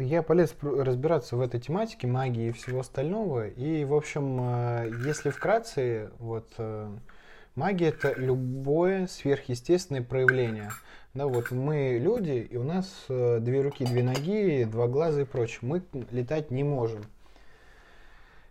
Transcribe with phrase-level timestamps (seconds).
[0.00, 3.48] Я полез разбираться в этой тематике магии и всего остального.
[3.48, 6.88] И, в общем, э, если вкратце, вот э,
[7.56, 10.70] магия это любое сверхъестественное проявление.
[11.14, 15.24] Да, вот мы люди, и у нас э, две руки, две ноги, два глаза и
[15.24, 15.58] прочее.
[15.62, 15.82] Мы
[16.12, 17.02] летать не можем.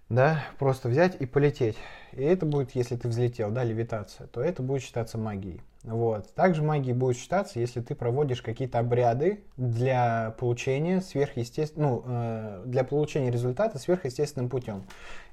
[0.09, 1.75] Да, просто взять и полететь.
[2.13, 5.61] И это будет, если ты взлетел, да, левитация, то это будет считаться магией.
[5.83, 6.33] Вот.
[6.33, 12.83] Также магией будет считаться, если ты проводишь какие-то обряды для получения сверхъестественного, ну, э, для
[12.83, 14.83] получения результата сверхъестественным путем.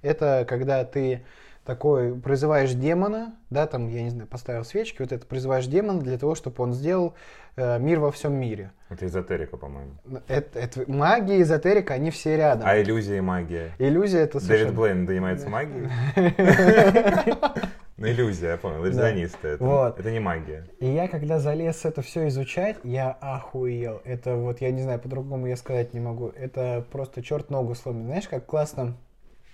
[0.03, 1.25] Это когда ты
[1.65, 6.19] такой призываешь демона, да, там, я не знаю, поставил свечки, вот это призываешь демона для
[6.19, 7.15] того, чтобы он сделал
[7.57, 8.73] э, мир во всем мире.
[8.91, 9.93] Это эзотерика, по-моему.
[10.29, 12.69] Это, это магия, эзотерика, они все рядом.
[12.69, 13.73] А иллюзия и магия?
[13.79, 14.73] Иллюзия это совершенно...
[14.73, 15.91] Дэвид Блейн занимается магией?
[17.97, 19.49] Ну, иллюзия, я понял, иллюзионисты.
[19.49, 20.01] Это, Вот.
[20.01, 20.67] это не магия.
[20.81, 24.01] И я, когда залез это все изучать, я охуел.
[24.05, 26.33] Это вот, я не знаю, по-другому я сказать не могу.
[26.37, 28.07] Это просто черт ногу сломит.
[28.07, 28.97] Знаешь, как классно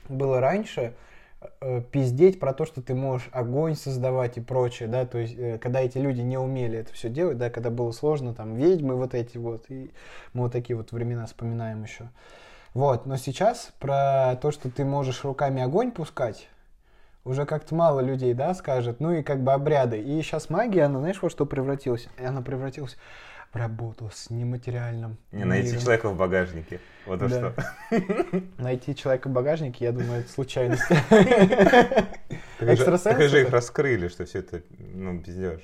[0.09, 0.95] было раньше
[1.91, 5.81] пиздеть про то, что ты можешь огонь создавать и прочее, да, то есть, э, когда
[5.81, 9.39] эти люди не умели это все делать, да, когда было сложно, там, ведьмы вот эти
[9.39, 9.91] вот, и
[10.35, 12.09] мы вот такие вот времена вспоминаем еще.
[12.75, 16.49] Вот, но сейчас про то, что ты можешь руками огонь пускать,
[17.25, 20.01] уже как-то мало людей, да, скажет, ну и как бы обряды.
[20.01, 22.09] И сейчас магия, она, знаешь, во что превратилась?
[22.19, 22.97] Она превратилась
[23.53, 25.17] работу с нематериальным.
[25.33, 25.83] Не, найти миром.
[25.83, 26.81] человека в багажнике.
[27.07, 27.29] Вот Да.
[27.29, 27.55] что.
[28.59, 30.83] Найти человека в багажнике, я думаю, это случайность.
[32.61, 35.63] Экстрасенсы же их раскрыли, что все это, ну, пиздешь.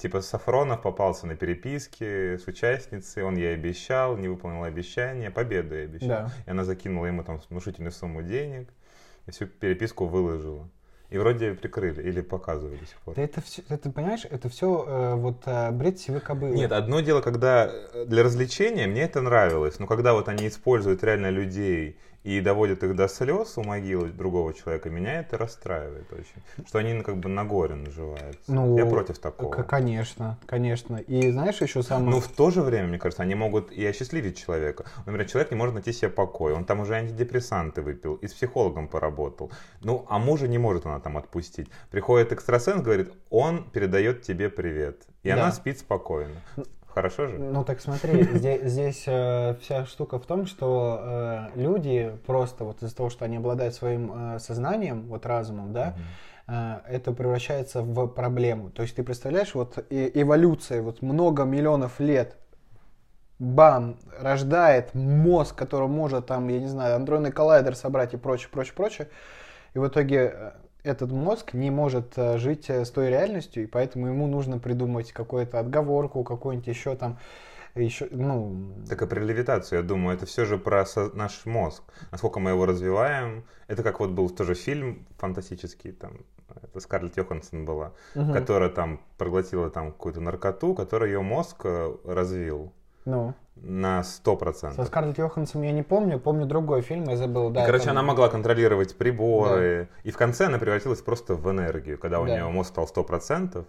[0.00, 5.84] Типа Сафронов попался на переписке с участницей, он ей обещал, не выполнил обещание, победу ей
[5.84, 6.30] обещал.
[6.46, 8.68] И она закинула ему там внушительную сумму денег,
[9.26, 10.68] и всю переписку выложила.
[11.10, 13.14] И вроде прикрыли или показывали до сих пор.
[13.14, 16.54] Да это все, это понимаешь, это все вот э, бред сивы кобылы.
[16.54, 21.04] Нет, одно дело, когда э, для развлечения мне это нравилось, но когда вот они используют
[21.04, 26.66] реально людей и доводят их до слез у могилы другого человека, меня это расстраивает очень.
[26.66, 28.40] Что они ну, как бы на горе наживаются.
[28.50, 29.52] Ну, Я против такого.
[29.52, 30.96] Конечно, конечно.
[30.96, 32.10] И знаешь еще самое...
[32.10, 34.86] Но в то же время, мне кажется, они могут и осчастливить человека.
[35.04, 38.88] Например, человек не может найти себе покой, он там уже антидепрессанты выпил и с психологом
[38.88, 39.52] поработал.
[39.82, 41.68] Ну, а мужа не может она там отпустить.
[41.90, 45.02] Приходит экстрасенс, говорит, он передает тебе привет.
[45.22, 45.34] И Да.
[45.34, 46.34] она спит спокойно.
[46.94, 47.38] Хорошо же?
[47.38, 52.82] Ну так смотри, здесь, здесь э, вся штука в том, что э, люди просто вот
[52.82, 55.94] из-за того, что они обладают своим э, сознанием, вот разумом, да,
[56.46, 58.70] э, это превращается в проблему.
[58.70, 62.36] То есть ты представляешь, вот и- эволюция, вот много миллионов лет,
[63.40, 68.74] бам, рождает мозг, который может там, я не знаю, андронный коллайдер собрать и прочее, прочее,
[68.76, 69.08] прочее.
[69.74, 70.50] И в итоге э,
[70.84, 75.12] этот мозг не может э, жить э, с той реальностью, и поэтому ему нужно придумать
[75.12, 77.18] какую-то отговорку, какой-нибудь еще там,
[77.74, 81.82] еще, ну, Так и про левитацию, я думаю, это все же про со- наш мозг.
[82.12, 83.44] Насколько мы его развиваем.
[83.66, 86.12] Это как вот был тоже фильм фантастический, там,
[86.62, 88.32] это Скарлетт Йоханссон была, Мгм.
[88.32, 92.72] которая там проглотила там какую-то наркоту, которую ее мозг э, развил
[93.04, 93.34] ну.
[93.56, 94.74] на 100%.
[94.74, 97.62] Со Скарлетт Йоханссон я не помню, помню другой фильм, я забыл, да.
[97.62, 99.88] И, короче, там- она могла контролировать приборы.
[100.02, 101.96] И в конце она превратилась просто в энергию.
[101.98, 102.32] Когда у Да.
[102.34, 103.64] нее мозг стал 100%,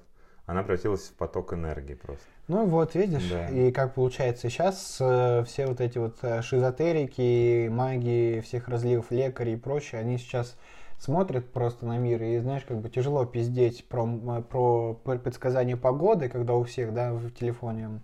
[0.47, 2.23] она превратилась в поток энергии просто.
[2.47, 3.47] Ну вот, видишь, Да.
[3.49, 9.57] и как получается сейчас все вот эти вот э, шизотерики, маги, всех разливов лекарей и
[9.57, 10.55] прочее, они сейчас
[10.99, 16.29] смотрят просто на мир, и знаешь, как бы тяжело пиздеть про, м, про предсказание погоды,
[16.29, 17.99] когда у всех, да, в телефоне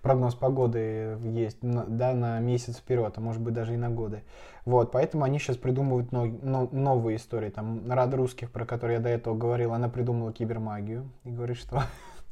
[0.00, 4.22] прогноз погоды есть, да, на месяц вперед, а может быть даже и на годы.
[4.64, 7.48] Вот, поэтому они сейчас придумывают но- но- новые истории.
[7.50, 11.82] Там Рад Русских, про который я до этого говорил, она придумала кибермагию и говорит, что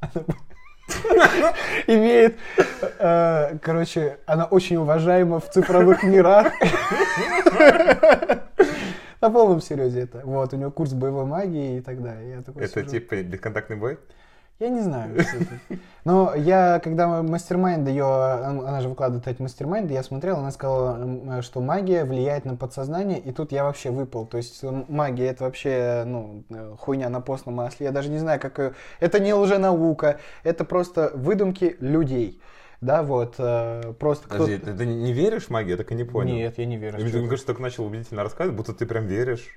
[1.87, 2.37] имеет,
[2.99, 6.53] э, короче, она очень уважаема в цифровых мирах.
[9.21, 10.21] На полном серьезе это.
[10.25, 12.37] Вот, у него курс боевой магии и так далее.
[12.37, 12.91] Я такой Это сижу.
[12.91, 13.99] типа бесконтактный бой?
[14.59, 15.15] Я не знаю.
[16.05, 21.43] Но я, когда мастер-майнд ее, она же выкладывает эти мастер я смотрел, она сказала, м,
[21.43, 24.25] что магия влияет на подсознание, и тут я вообще выпал.
[24.25, 27.87] То есть магия это вообще, ну, э, хуйня на постном масле.
[27.87, 28.75] Я даже не знаю, как ее...
[29.01, 32.41] Это не лженаука, это просто выдумки людей.
[32.81, 35.73] Да, вот, э, просто кто Подожди, ты, ты не веришь в магию?
[35.73, 36.35] Я так и не понял.
[36.35, 36.99] Нет, я не верю.
[36.99, 37.29] Мне что это.
[37.29, 39.57] кажется, только начал убедительно рассказывать, будто ты прям веришь.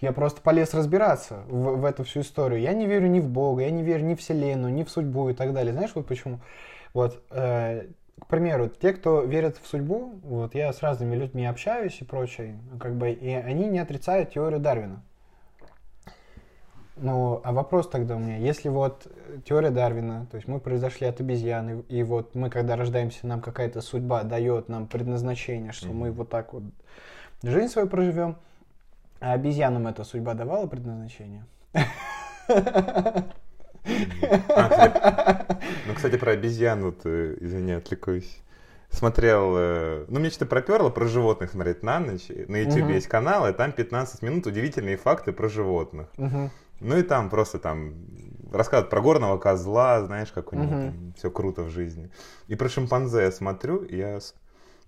[0.00, 2.60] Я просто полез разбираться в, в эту всю историю.
[2.60, 5.30] Я не верю ни в Бога, я не верю ни в Вселенную, ни в судьбу
[5.30, 5.72] и так далее.
[5.72, 6.40] Знаешь, вот почему?
[6.92, 7.86] Вот, э,
[8.20, 12.58] к примеру, те, кто верят в судьбу, вот я с разными людьми общаюсь и прочее,
[12.80, 15.02] как бы, и они не отрицают теорию Дарвина.
[16.96, 19.06] Ну, а вопрос тогда у меня, если вот
[19.44, 23.82] теория Дарвина, то есть мы произошли от обезьяны, и вот мы, когда рождаемся, нам какая-то
[23.82, 25.94] судьба дает нам предназначение, что mm-hmm.
[25.94, 26.62] мы вот так вот
[27.42, 28.36] жизнь свою проживем,
[29.20, 31.44] а обезьянам эта судьба давала предназначение?
[35.86, 38.42] Ну, кстати, про обезьяну, ты, извини, отвлекусь.
[38.90, 42.28] Смотрел, э, ну, мне что-то проперло про животных смотреть на ночь.
[42.48, 46.08] На YouTube есть канал, и там 15 минут удивительные факты про животных.
[46.80, 47.94] Ну и там просто там
[48.52, 52.10] рассказывают про горного козла, знаешь, как у него там все круто в жизни.
[52.48, 54.18] И про шимпанзе я смотрю, и я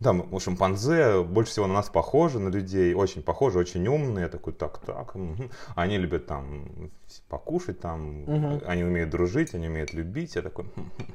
[0.02, 4.24] там, у шимпанзе больше всего на нас похожи, на людей, очень похожи, очень умные.
[4.24, 5.16] Я такой, так, так.
[5.16, 5.50] Угу.
[5.74, 6.90] Они любят там
[7.28, 8.62] покушать, там, угу.
[8.66, 10.36] они умеют дружить, они умеют любить.
[10.36, 11.12] Я такой, хм, хм.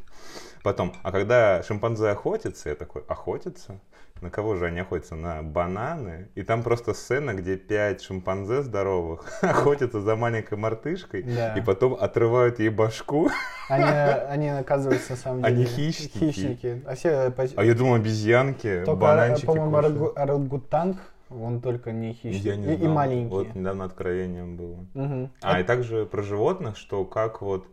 [0.64, 3.80] потом, а когда шимпанзе охотятся, я такой, охотятся?
[4.24, 5.16] На кого же они охотятся?
[5.16, 6.30] На бананы.
[6.36, 11.54] И там просто сцена, где пять шимпанзе здоровых охотятся за маленькой мартышкой да.
[11.56, 13.30] и потом отрывают ей башку.
[13.68, 13.84] Они,
[14.30, 16.18] они оказываются, на самом деле, они хищники.
[16.18, 16.82] хищники.
[16.86, 21.00] А, все, а я думал, обезьянки, только, бананчики По-моему, орангутанг,
[21.30, 22.46] он только не хищник.
[22.46, 22.92] Я не и, знал.
[22.92, 23.30] и маленький.
[23.30, 24.86] Вот недавно откровением было.
[24.94, 25.30] Угу.
[25.42, 27.68] А, и также про животных, что как вот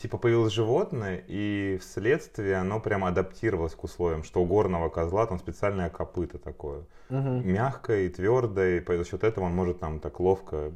[0.00, 5.38] типа появилось животное, и вследствие оно прямо адаптировалось к условиям, что у горного козла там
[5.38, 6.84] специальное копыто такое.
[7.10, 7.18] Угу.
[7.18, 10.72] Мягкое и твердое, и за счет этого он может там так ловко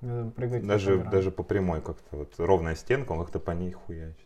[0.00, 2.16] Прыгать даже, даже по прямой как-то.
[2.16, 4.16] Вот ровная стенка, он как-то по ней хуячит.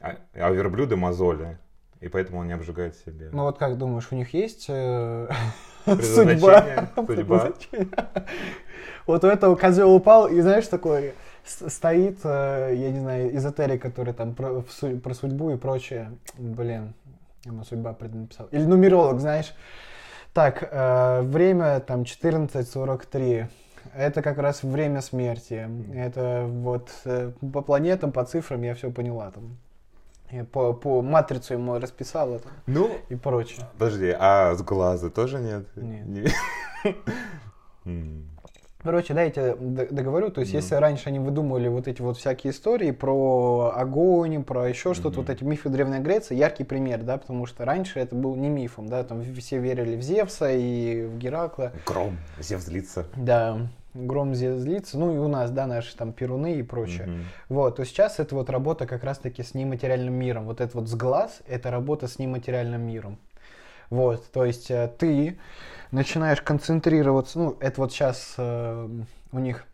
[0.00, 1.58] А, а верблюды мозоли.
[2.00, 3.30] И поэтому он не обжигает себе.
[3.32, 5.28] Ну вот как думаешь, у них есть э,
[5.86, 6.88] судьба?
[7.06, 7.52] Судьба.
[9.04, 14.14] Вот у этого козел упал, и знаешь, такой стоит, э, я не знаю, эзотерик, который
[14.14, 14.62] там про,
[15.02, 16.12] про судьбу и прочее.
[16.38, 16.94] Блин,
[17.44, 18.46] ему судьба преднаписал.
[18.50, 19.54] Или нумеролог, знаешь.
[20.32, 23.48] Так, э, время там 14.43.
[23.94, 25.68] Это как раз время смерти.
[25.94, 29.56] Это вот э, по планетам, по цифрам я все поняла там.
[30.30, 32.48] Я по, по матрицу ему расписал это.
[32.66, 33.66] Ну, и прочее.
[33.74, 35.66] Подожди, а с глаза тоже нет?
[35.76, 36.32] Нет.
[38.82, 39.54] Короче, да, я тебе
[39.90, 40.30] договорю.
[40.30, 40.56] То есть, mm-hmm.
[40.56, 44.94] если раньше они выдумывали вот эти вот всякие истории про огонь, про еще mm-hmm.
[44.94, 48.48] что-то, вот эти мифы Древней Греции, яркий пример, да, потому что раньше это был не
[48.48, 51.72] мифом, да, там все верили в Зевса и в Геракла.
[51.86, 53.06] Гром, Зевс злится.
[53.16, 57.06] Да, гром злится, ну и у нас, да, наши там перуны и прочее.
[57.06, 57.22] Mm-hmm.
[57.50, 60.46] Вот, то сейчас это вот работа как раз-таки с нематериальным миром.
[60.46, 63.18] Вот это вот с глаз, это работа с нематериальным миром.
[63.90, 65.38] Вот, то есть э, ты
[65.92, 68.88] начинаешь концентрироваться, ну, это вот сейчас э,
[69.30, 69.64] у них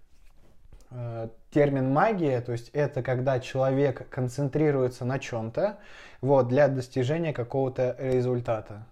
[0.91, 5.79] э, термин магия, то есть это когда человек концентрируется на чем-то,
[6.21, 8.87] вот, для достижения какого-то результата.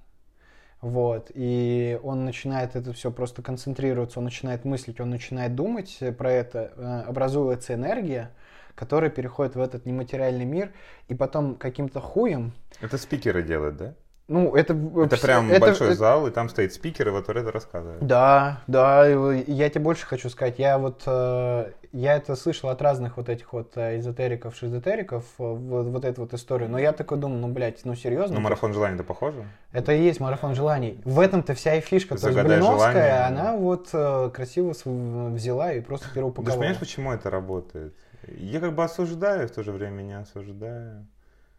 [0.80, 6.30] Вот, и он начинает это все просто концентрироваться, он начинает мыслить, он начинает думать про
[6.30, 8.30] это, э, образуется энергия,
[8.76, 10.72] которая переходит в этот нематериальный мир,
[11.08, 12.52] и потом каким-то хуем...
[12.80, 13.94] Это спикеры делают, да?
[14.28, 14.74] Ну, это...
[15.04, 18.04] Это прям это, большой это, зал, и там стоит спикер, и вот это рассказывает.
[18.04, 20.58] Да, да, я тебе больше хочу сказать.
[20.58, 25.44] Я вот, э, я это слышал от разных вот этих вот э, эзотериков, шизотериков, э,
[25.44, 26.68] вот, вот эту вот историю.
[26.68, 28.34] Но я такой думаю, ну, блядь, ну, серьезно?
[28.34, 29.44] Ну, марафон желаний-то похоже?
[29.70, 31.00] Это и есть марафон желаний.
[31.04, 32.18] В этом-то вся и фишка.
[32.18, 33.90] То есть Блиновская, она вот
[34.32, 36.46] красиво взяла и просто переупаковала.
[36.46, 37.94] Ты же понимаешь, почему это работает?
[38.26, 41.06] Я как бы осуждаю, в то же время не осуждаю.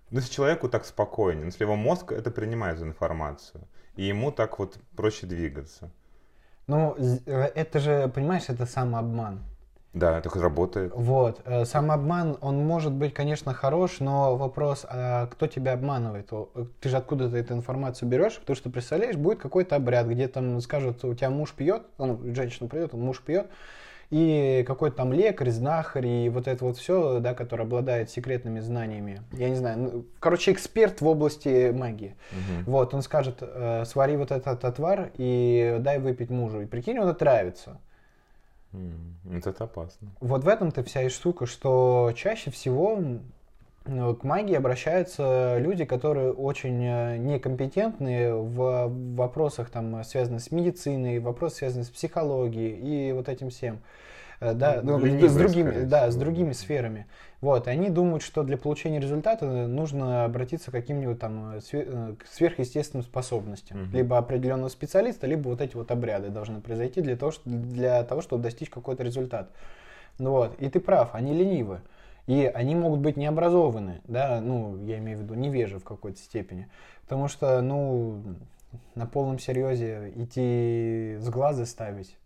[0.10, 3.68] Ну, если человеку так спокойнее, если его мозг это принимает за информацию,
[3.98, 5.90] и ему так вот проще двигаться.
[6.68, 9.40] Ну, э, это же, понимаешь, это самообман.
[9.94, 10.92] Да, это работает.
[10.96, 11.42] Вот.
[11.46, 16.30] Э, самообман, он может быть, конечно, хорош, но вопрос, а кто тебя обманывает?
[16.80, 18.38] Ты же откуда ты эту информацию берешь?
[18.38, 22.70] Потому что, представляешь, будет какой-то обряд, где там скажут, у тебя муж пьет, ну, женщина
[22.70, 23.48] придет, он муж пьет,
[24.10, 29.22] и какой-то там лекарь, знахарь и вот это вот все, да, который обладает секретными знаниями.
[29.34, 32.16] Я не знаю, ну, короче, эксперт в области магии.
[32.32, 32.72] Угу.
[32.72, 36.62] Вот, он скажет, э, свари вот этот отвар и дай выпить мужу.
[36.62, 37.80] И прикинь, он отравится.
[39.32, 40.10] Это опасно.
[40.20, 43.02] Вот в этом-то вся и штука, что чаще всего
[43.88, 51.58] к магии обращаются люди, которые очень э, некомпетентны в вопросах, там, связанных с медициной, вопросы,
[51.58, 53.80] связанные с психологией и вот этим всем.
[54.40, 57.08] Э, да, ну, с другими, да, с другими сферами.
[57.42, 63.04] Вот, они думают, что для получения результата нужно обратиться к каким-нибудь там э, к сверхъестественным
[63.04, 63.84] способностям.
[63.84, 63.98] Угу.
[63.98, 68.44] Либо определенного специалиста, либо вот эти вот обряды должны произойти для того, для того чтобы
[68.44, 69.50] достичь какой-то результат.
[70.20, 71.82] Ну вот, и ты прав, они ленивы.
[72.28, 76.70] И они могут быть необразованы, да, ну, я имею в виду невежи в какой-то степени.
[77.04, 78.22] Потому что, ну,
[78.96, 82.18] на полном серьезе идти с глаза ставить.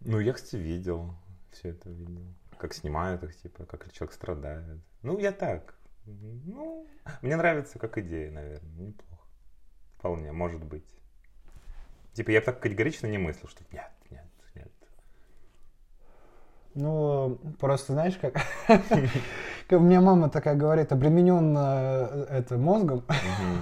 [0.00, 1.14] Ну, я, кстати, видел.
[1.52, 2.22] все это видел.
[2.58, 4.80] Как снимают их, типа, как человек страдает.
[5.02, 5.74] Ну, я так.
[6.04, 6.86] Ну,
[7.22, 8.88] мне нравится как идея, наверное.
[8.88, 9.24] Неплохо.
[9.96, 10.86] Вполне, может быть.
[12.12, 14.24] Типа, я так категорично не мыслил, что нет, нет.
[16.74, 18.34] Ну, просто знаешь, как...
[19.70, 23.02] у меня мама такая говорит, обременен э, это мозгом.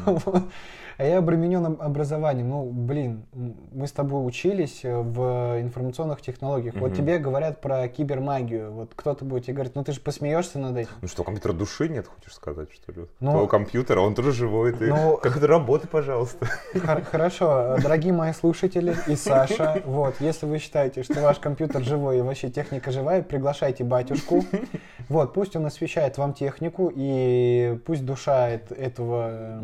[0.98, 2.48] а я обременен образованием.
[2.48, 6.74] Ну, блин, мы с тобой учились э, в информационных технологиях.
[6.74, 6.84] Угу.
[6.84, 8.72] Вот тебе говорят про кибермагию.
[8.72, 10.90] Вот кто-то будет тебе говорить, ну ты же посмеешься над этим.
[11.00, 13.06] Ну что, компьютера души нет, хочешь сказать, что ли?
[13.20, 14.72] Ну, Твоего компьютера, он тоже живой.
[14.72, 14.88] Ты...
[14.88, 16.48] Ну, как это работает, пожалуйста.
[17.12, 22.22] Хорошо, дорогие мои слушатели и Саша, вот, если вы считаете, что ваш компьютер живой и
[22.22, 24.44] вообще техника живая, приглашайте батюшку.
[25.08, 29.60] Вот, пусть он освящает вам технику, и пусть душа этого,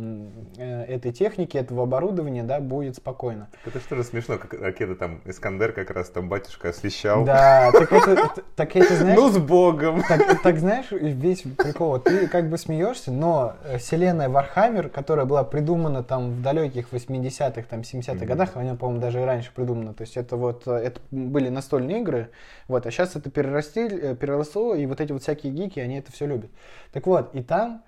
[0.56, 3.48] э, этой техники техники, этого оборудования, да, будет спокойно.
[3.64, 7.24] Это что же смешно, как ракета там, Искандер как раз там батюшка освящал.
[7.24, 9.18] Да, так это, так это знаешь...
[9.18, 10.02] Ну, с Богом!
[10.06, 16.02] Так, так знаешь, весь прикол, ты как бы смеешься, но вселенная Warhammer, которая была придумана
[16.02, 18.26] там в далеких 80-х, там 70-х mm-hmm.
[18.26, 22.02] годах, она, по-моему, даже и раньше придумана, то есть это вот, э, это были настольные
[22.02, 22.28] игры,
[22.68, 26.12] вот, а сейчас это перерасти, э, переросло, и вот эти вот всякие гики, они это
[26.12, 26.50] все любят.
[26.92, 27.82] Так вот, и там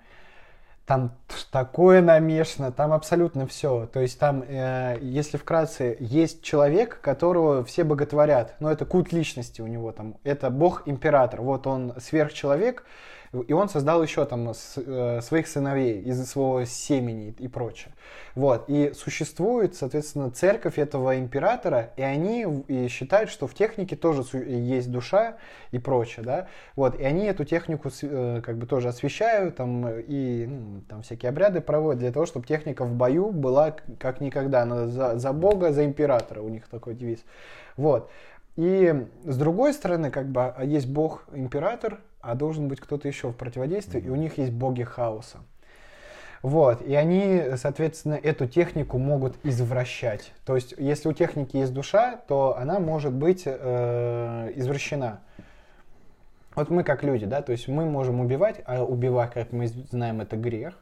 [0.87, 1.11] там
[1.51, 3.89] такое намешано, там абсолютно все.
[3.91, 9.61] То есть там, э, если вкратце, есть человек, которого все боготворят, но это культ личности
[9.61, 12.85] у него там, это бог-император, вот он сверхчеловек,
[13.33, 17.93] и он создал еще там э, своих сыновей из своего семени и прочее.
[18.35, 18.65] Вот.
[18.67, 22.45] И существует, соответственно, церковь этого императора, и они
[22.87, 25.37] считают, что в технике тоже есть душа
[25.71, 26.47] и прочее, да.
[26.75, 26.99] Вот.
[26.99, 31.61] И они эту технику э, как бы тоже освещают, там, и ну, там всякие обряды
[31.61, 34.61] проводят для того, чтобы техника в бою была как никогда.
[34.61, 37.25] Она за, за Бога, за императора, у них такой девиз.
[37.75, 38.09] Вот.
[38.55, 43.35] И с другой стороны, как бы а есть бог-император, а должен быть кто-то еще в
[43.35, 45.39] противодействии, и у них есть боги хаоса.
[46.41, 50.33] Вот, и они, соответственно, эту технику могут извращать.
[50.45, 55.21] То есть, если у техники есть душа, то она может быть э, извращена.
[56.53, 60.21] Вот мы как люди, да, то есть мы можем убивать, а убивать, как мы знаем,
[60.21, 60.77] это грех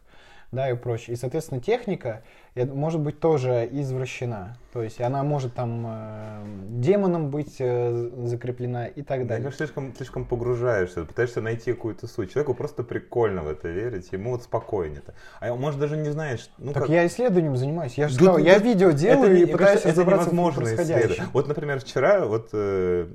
[0.55, 1.13] да, и прочее.
[1.13, 2.24] И, соответственно, техника
[2.55, 4.57] может быть тоже извращена.
[4.71, 9.50] То есть она может там э, демоном быть э, закреплена и так далее.
[9.50, 12.31] Ты слишком, слишком погружаешься, пытаешься найти какую-то суть.
[12.31, 15.13] Человеку просто прикольно в это верить, ему вот спокойнее-то.
[15.39, 16.50] А может даже не знаешь...
[16.57, 16.89] Ну, так как...
[16.89, 17.97] я исследованием занимаюсь.
[17.97, 21.21] Я же сказал, я видео делаю это, и пытаюсь кажется, разобраться это в исследовать.
[21.33, 23.07] Вот, например, вчера вот э,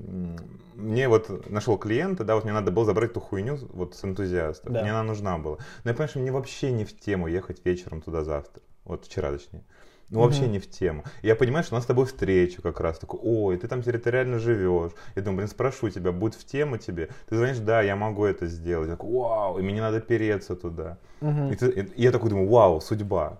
[0.80, 4.70] мне вот нашел клиента, да, вот мне надо было забрать эту хуйню вот с энтузиаста.
[4.70, 4.82] Да.
[4.82, 5.58] Мне она нужна была.
[5.84, 8.62] Но я понимаю, что мне вообще не в тему ехать вечером туда завтра.
[8.84, 9.64] Вот вчера точнее.
[10.10, 11.04] Ну, вообще не в тему.
[11.22, 12.99] Я понимаю, что у нас с тобой встреча как раз.
[12.99, 14.90] Такой, ой, ты там территориально живешь.
[15.14, 17.10] Я думаю, блин, спрошу тебя, будет в тему тебе?
[17.28, 18.88] Ты знаешь, да, я могу это сделать.
[18.88, 20.99] Я такой, вау, и мне не надо переться туда.
[21.20, 21.52] Угу.
[21.52, 23.38] И, ты, и я такой думаю, вау, судьба.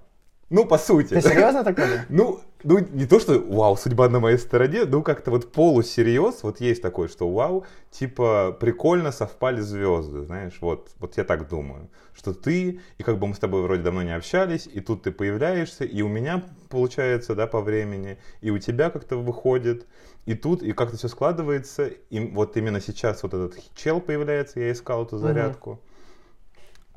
[0.51, 1.15] Ну, по сути.
[1.15, 1.85] Ты серьезно такой?
[2.09, 6.61] Ну, ну, не то, что вау, судьба на моей стороне, ну как-то вот полусерьез, вот
[6.61, 12.35] есть такое, что вау, типа прикольно совпали звезды, знаешь, вот, вот я так думаю, что
[12.35, 15.85] ты, и как бы мы с тобой вроде давно не общались, и тут ты появляешься,
[15.85, 19.87] и у меня получается, да, по времени, и у тебя как-то выходит,
[20.27, 24.73] и тут, и как-то все складывается, и вот именно сейчас вот этот чел появляется, я
[24.73, 25.71] искал эту зарядку.
[25.71, 25.81] Угу.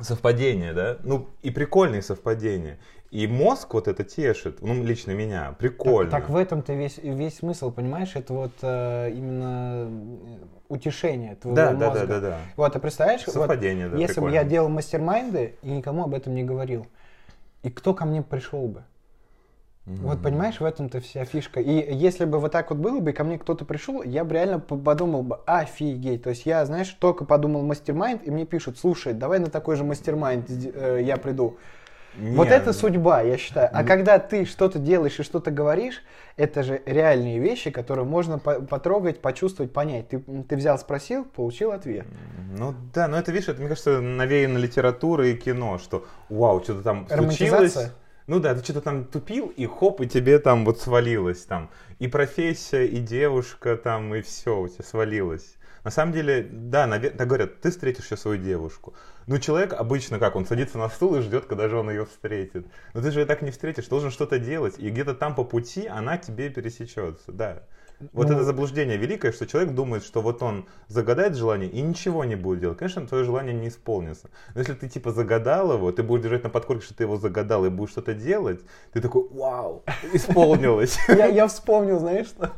[0.04, 0.98] Совпадение, да?
[1.04, 2.80] Ну, и прикольные совпадения.
[3.14, 6.10] И мозг вот это тешит, ну, лично меня, прикольно.
[6.10, 8.14] Так, так в этом-то весь, весь смысл, понимаешь?
[8.16, 11.94] Это вот э, именно э, утешение твоего да, мозга.
[11.94, 12.38] Да, да, да, да.
[12.56, 16.16] Вот, а представляешь, Совпадение, вот, да, если бы я делал mastermind ы и никому об
[16.16, 16.88] этом не говорил,
[17.62, 18.84] и кто ко мне пришел бы?
[19.86, 19.98] Mm-hmm.
[20.02, 21.60] Вот понимаешь, в этом-то вся фишка.
[21.60, 24.34] И если бы вот так вот было бы, и ко мне кто-то пришел, я бы
[24.34, 26.24] реально подумал бы, офигеть.
[26.24, 29.84] То есть я, знаешь, только подумал mastermind, и мне пишут, слушай, давай на такой же
[29.84, 31.60] mastermind э, я приду.
[32.18, 33.70] Не, вот это судьба, я считаю.
[33.74, 36.04] А когда ты что-то делаешь и что-то говоришь,
[36.36, 40.10] это же реальные вещи, которые можно потрогать, почувствовать, понять.
[40.10, 42.06] Ты, ты взял, спросил, получил ответ.
[42.58, 46.84] Ну да, но это, видишь, это, мне кажется, навеяно литературой и кино, что вау, что-то
[46.84, 47.78] там случилось.
[48.26, 51.70] Ну да, ты что-то там тупил, и хоп, и тебе там вот свалилось там.
[52.00, 55.58] И профессия, и девушка там, и все у тебя свалилось.
[55.84, 58.94] На самом деле, да, так говорят, ты встретишь сейчас свою девушку.
[59.28, 62.68] Ну, человек обычно как, он садится на стул и ждет, когда же он ее встретит.
[62.94, 65.88] Но ты же ее так не встретишь, должен что-то делать, и где-то там по пути
[65.88, 67.64] она тебе пересечется, да.
[68.12, 72.26] Вот ну, это заблуждение великое, что человек думает, что вот он загадает желание и ничего
[72.26, 72.78] не будет делать.
[72.78, 74.30] Конечно, твое желание не исполнится.
[74.54, 77.66] Но если ты типа загадал его, ты будешь держать на подкорке, что ты его загадал
[77.66, 78.62] и будешь что-то делать,
[78.92, 80.98] ты такой, вау, исполнилось.
[81.08, 82.52] Я, я вспомнил, знаешь что?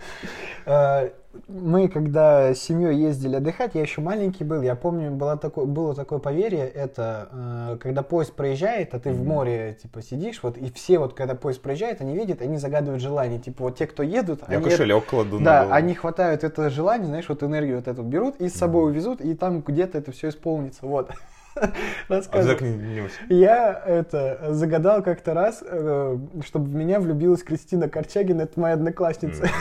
[1.47, 5.93] Мы когда с семьей ездили отдыхать, я еще маленький был, я помню, было такое, было
[5.93, 10.71] такое поверье, это э, когда поезд проезжает, а ты в море типа сидишь, вот и
[10.71, 14.41] все вот когда поезд проезжает, они видят, они загадывают желание, типа вот те, кто едут,
[14.47, 15.75] Я они кошелек кладу на да, голову.
[15.75, 19.33] они хватают это желание, знаешь, вот энергию вот эту берут и с собой увезут, и
[19.35, 21.11] там где-то это все исполнится, вот.
[22.09, 28.43] А не, не- Я это загадал как-то раз, э, чтобы в меня влюбилась Кристина Корчагина,
[28.43, 29.47] это моя одноклассница.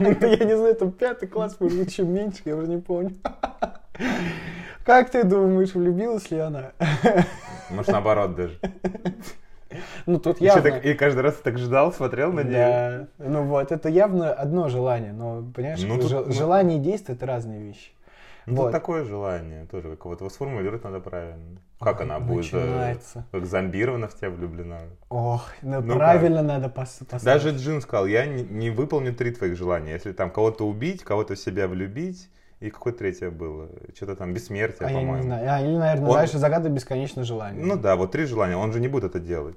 [0.00, 3.12] Ну, Я не знаю, там пятый класс, может быть, еще меньше, я уже не помню.
[4.84, 6.72] Как ты думаешь, влюбилась ли она?
[7.70, 8.58] Может, наоборот даже.
[10.06, 10.62] Ну, тут И, явно...
[10.62, 12.52] так- и каждый раз так ждал, смотрел на нее.
[12.52, 17.16] Да, ну вот, это явно одно желание, но, понимаешь, Ну, тут- жел- желание и действие—
[17.16, 17.90] это разные вещи.
[18.46, 18.62] Ну, Вот.
[18.64, 21.60] тут такое желание тоже, как вот его сформулировать надо правильно.
[21.80, 23.24] Как она будет э, Начинается.
[23.30, 24.80] как зомбирована в тебя влюблена?
[25.10, 27.24] Ох, ну, Ну правильно надо пос- поставить.
[27.24, 29.92] Даже Джин сказал, я не, не выполню три твоих желания.
[29.92, 32.28] Если там кого-то убить, кого-то в себя влюбить,
[32.60, 33.68] и какое третье было?
[33.94, 35.16] Что-то там бессмертие, А я по-моему.
[35.16, 35.48] не знаю.
[35.50, 37.64] А, или, наверное, Он- знаешь, загадывай бесконечное желание.
[37.64, 38.56] Ну да, вот три желания.
[38.56, 39.56] Он же не будет это делать.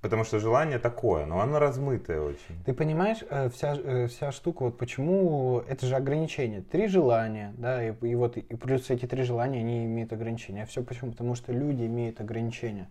[0.00, 2.56] Потому что желание такое, но оно размытое очень.
[2.64, 6.62] Ты понимаешь, э, вся, э, вся штука, вот почему это же ограничение.
[6.62, 10.62] Три желания, да, и, и вот и плюс эти три желания, они имеют ограничения.
[10.62, 11.10] А все почему?
[11.10, 12.88] Потому что люди имеют ограничения.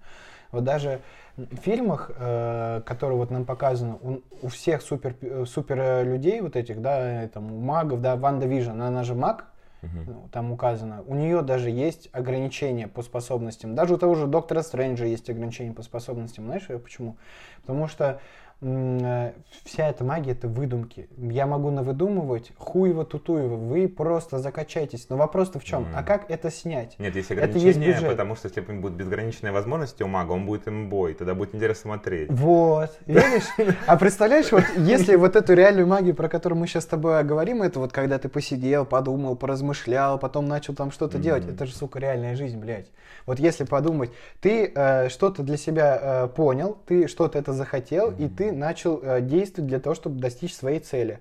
[0.51, 0.99] Вот даже
[1.35, 5.15] в фильмах, э, которые вот нам показаны, у, у всех супер,
[5.47, 9.45] супер людей вот этих, да, там, у магов, да, WandaVision, она же маг,
[9.81, 13.75] ну, там указано, у нее даже есть ограничения по способностям.
[13.75, 16.45] Даже у того же доктора Стрэнджа есть ограничения по способностям.
[16.45, 17.15] Знаешь почему?
[17.61, 18.19] Потому что
[18.61, 21.07] вся эта магия это выдумки.
[21.17, 23.55] Я могу навыдумывать хуево тутуево.
[23.55, 25.07] Вы просто закачайтесь.
[25.09, 25.83] Но вопрос-то в чем?
[25.83, 25.91] Мгм.
[25.95, 26.99] А как это снять?
[26.99, 28.09] Нет, есть Это есть ограничения, бюджет.
[28.09, 32.29] потому что если будут безграничные возможности у мага, он будет имбой, тогда будет интересно смотреть.
[32.29, 33.47] Вот, видишь?
[33.87, 37.63] А представляешь, вот если вот эту реальную магию, про которую мы сейчас с тобой говорим,
[37.63, 41.99] это вот когда ты посидел, подумал, поразмышлял, потом начал там что-то делать, это же, сука,
[41.99, 42.87] реальная жизнь, блядь.
[43.25, 44.11] Вот если подумать,
[44.41, 49.21] ты э, что-то для себя э, понял, ты что-то это захотел, и ты начал э,
[49.21, 51.19] действовать для того, чтобы достичь своей цели.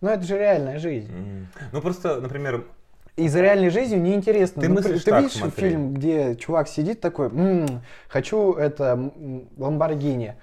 [0.00, 1.10] Ну, это же реальная жизнь.
[1.12, 1.48] М.
[1.72, 2.64] Ну просто, например,
[3.16, 4.60] И за реальной жизнью неинтересно.
[4.62, 5.68] Ты Ну, мыслишь ты так, видишь смотри.
[5.68, 9.12] фильм, где чувак сидит такой, «М, хочу это
[9.56, 10.34] Ламборгини.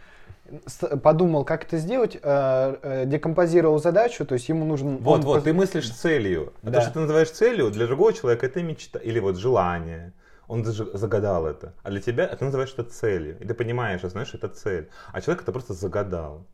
[1.01, 4.97] Подумал, как это сделать, э, э, декомпозировал задачу, то есть ему нужен...
[4.97, 6.51] вот, вот, поз- ты мыслишь целью.
[6.63, 6.77] А Да.
[6.79, 10.11] то, что ты называешь целью, для другого человека это мечта или вот желание.
[10.51, 11.73] Он даже загадал это.
[11.81, 13.37] А для тебя ты называешь это целью.
[13.39, 14.89] И ты понимаешь, знаешь, это цель.
[15.13, 16.45] А человек это просто загадал.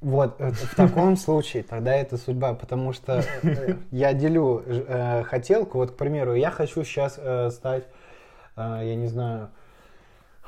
[0.00, 5.78] Вот, э, в таком случае тогда это судьба, потому что э, я делю э, хотелку,
[5.78, 7.14] вот, к примеру, я хочу сейчас
[7.54, 7.84] стать,
[8.56, 9.50] э, я не знаю,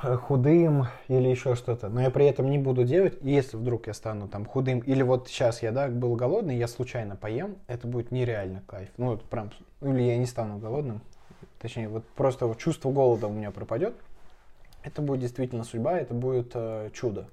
[0.01, 3.87] э, худым или еще что-то, но я при этом не буду делать, и если вдруг
[3.87, 7.87] я стану там худым, или вот сейчас я, да, был голодный, я случайно поем, это
[7.87, 11.01] будет нереально кайф, ну, вот прям, или я не стану голодным,
[11.61, 13.93] точнее, вот просто вот чувство голода у меня пропадет,
[14.83, 17.27] это будет действительно судьба, это будет э, чудо.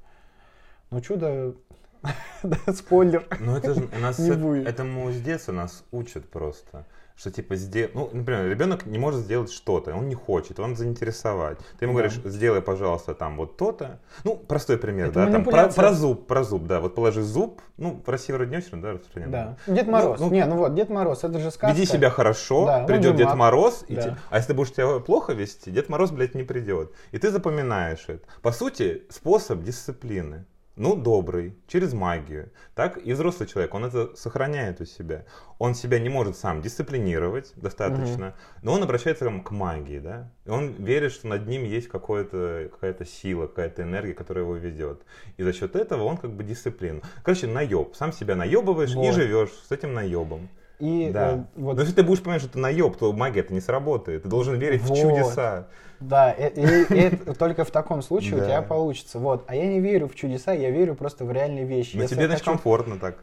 [0.90, 1.54] Но чудо,
[2.74, 4.66] спойлер, Ну это же нас Не будет.
[4.68, 6.84] этому с детства нас учат просто.
[7.18, 11.58] Что типа сделай, ну, например, ребенок не может сделать что-то, он не хочет, он заинтересовать.
[11.76, 12.02] Ты ему Да.
[12.04, 13.98] говоришь, сделай, пожалуйста, там вот то-то.
[14.22, 17.60] Ну, простой пример, Это да, там про, про зуб, про зуб, да, вот положи зуб,
[17.76, 19.56] ну, в России вроде не очень, да, распространено.
[19.66, 19.74] Да.
[19.74, 20.20] Дед Мороз.
[20.20, 21.74] ну, не, ну вот, Дед Мороз, это же сказка.
[21.76, 23.34] Веди себя хорошо, Да, он придет Дед.
[23.34, 24.02] Мороз, и Да.
[24.02, 26.92] те- а если ты будешь себя плохо вести, Дед Мороз, блядь, не придет.
[27.10, 28.20] И ты запоминаешь это.
[28.42, 30.44] По сути, способ дисциплины.
[30.78, 32.50] Ну, добрый, через магию.
[32.76, 35.24] Так и взрослый человек, он это сохраняет у себя.
[35.58, 40.30] Он себя не может сам дисциплинировать достаточно, но он обращается к магии, да.
[40.46, 45.02] И он верит, что над ним есть какая-то сила, какая-то энергия, которая его ведет.
[45.36, 47.02] И за счет этого он как бы дисциплину.
[47.24, 47.96] Короче, наеб.
[47.96, 49.14] Сам себя наебываешь и Вот.
[49.14, 50.48] живешь с этим наебом.
[50.78, 51.32] И Да.
[51.32, 54.22] э, вот, Но если ты будешь понимать, что ты наеб, то магия это не сработает.
[54.22, 54.96] Ты должен верить Вот.
[54.96, 55.66] в чудеса.
[56.00, 56.48] да, и,
[56.94, 59.18] и это только в таком случае у тебя получится.
[59.18, 59.44] Вот.
[59.48, 61.96] А я не верю в чудеса, я верю просто в реальные вещи.
[61.96, 63.16] Но Если тебе, значит, хочу- комфортно так.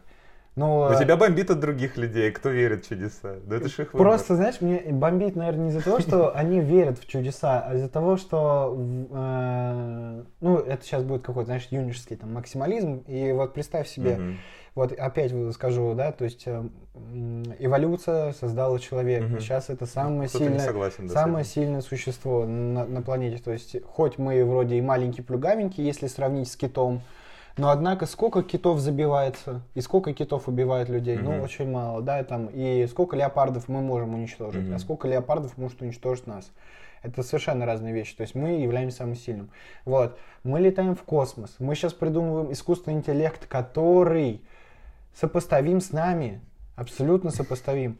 [0.58, 3.36] Ну, Но э, тебя бомбит от других людей, кто верит в чудеса.
[3.44, 4.08] Да это ж их выбор.
[4.08, 7.90] Просто, знаешь, мне бомбит, наверное, не из-за того, что они верят в чудеса, а из-за
[7.90, 8.74] того, что,
[9.10, 13.04] э, ну, это сейчас будет какой-то, знаешь, юношеский там максимализм.
[13.06, 14.18] И вот представь себе.
[14.76, 16.62] Вот опять скажу, да, то есть э,
[17.58, 19.24] эволюция создала человека.
[19.24, 19.40] Мгм.
[19.40, 23.42] Сейчас это самое Кто-то сильное, согласен, да, самое сильное существо на, на планете.
[23.42, 27.00] То есть хоть мы вроде и маленький плюгавенький, если сравнить с китом,
[27.56, 31.16] но однако сколько китов забивается и сколько китов убивает людей?
[31.16, 31.42] Ну, Мгм.
[31.42, 32.50] очень мало, да, там.
[32.52, 34.74] И сколько леопардов мы можем уничтожить, Мгм.
[34.74, 36.52] а сколько леопардов может уничтожить нас?
[37.02, 38.14] Это совершенно разные вещи.
[38.14, 39.50] То есть мы являемся самым сильным.
[39.86, 40.18] Вот.
[40.42, 41.54] Мы летаем в космос.
[41.60, 44.42] Мы сейчас придумываем искусственный интеллект, который
[45.18, 46.40] сопоставим с нами.
[46.76, 47.98] Абсолютно сопоставим.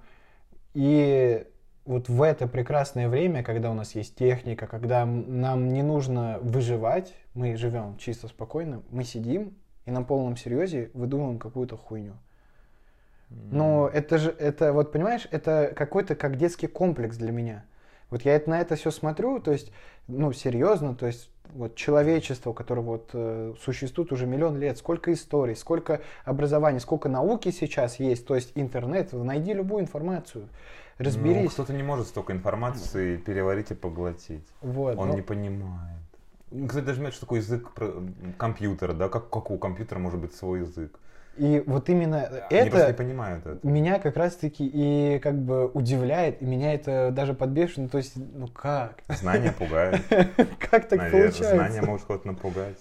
[0.74, 1.44] И
[1.87, 7.14] вот в это прекрасное время, когда у нас есть техника, когда нам не нужно выживать,
[7.33, 9.55] мы живем чисто спокойно, мы сидим
[9.87, 12.14] и на полном серьезе выдумываем какую-то хуйню.
[13.31, 17.64] Но это же, это вот понимаешь, это какой-то как детский комплекс для меня.
[18.11, 19.72] Вот я это, на это все смотрю, то есть,
[20.07, 25.56] ну, серьезно, то есть, вот человечество, которое вот э, существует уже миллион лет, сколько историй,
[25.56, 30.48] сколько образований, сколько науки сейчас есть, то есть интернет, найди любую информацию,
[30.98, 31.44] разберись.
[31.44, 34.46] Ну, кто-то не может столько информации переварить и поглотить.
[34.61, 35.14] Вот, Он ну...
[35.14, 35.98] не понимает.
[36.68, 37.72] Кстати, даже что такое язык
[38.38, 40.98] компьютера, да, как, как у компьютера может быть свой язык.
[41.37, 46.40] И вот именно Они это, не понимают это меня как раз-таки и как бы удивляет,
[46.40, 47.90] и меня это даже подбешивает.
[47.92, 49.03] То есть, ну как?
[49.09, 50.01] Знания пугают.
[50.59, 51.55] Как так получается?
[51.55, 52.79] Знания могут кого-то напугать.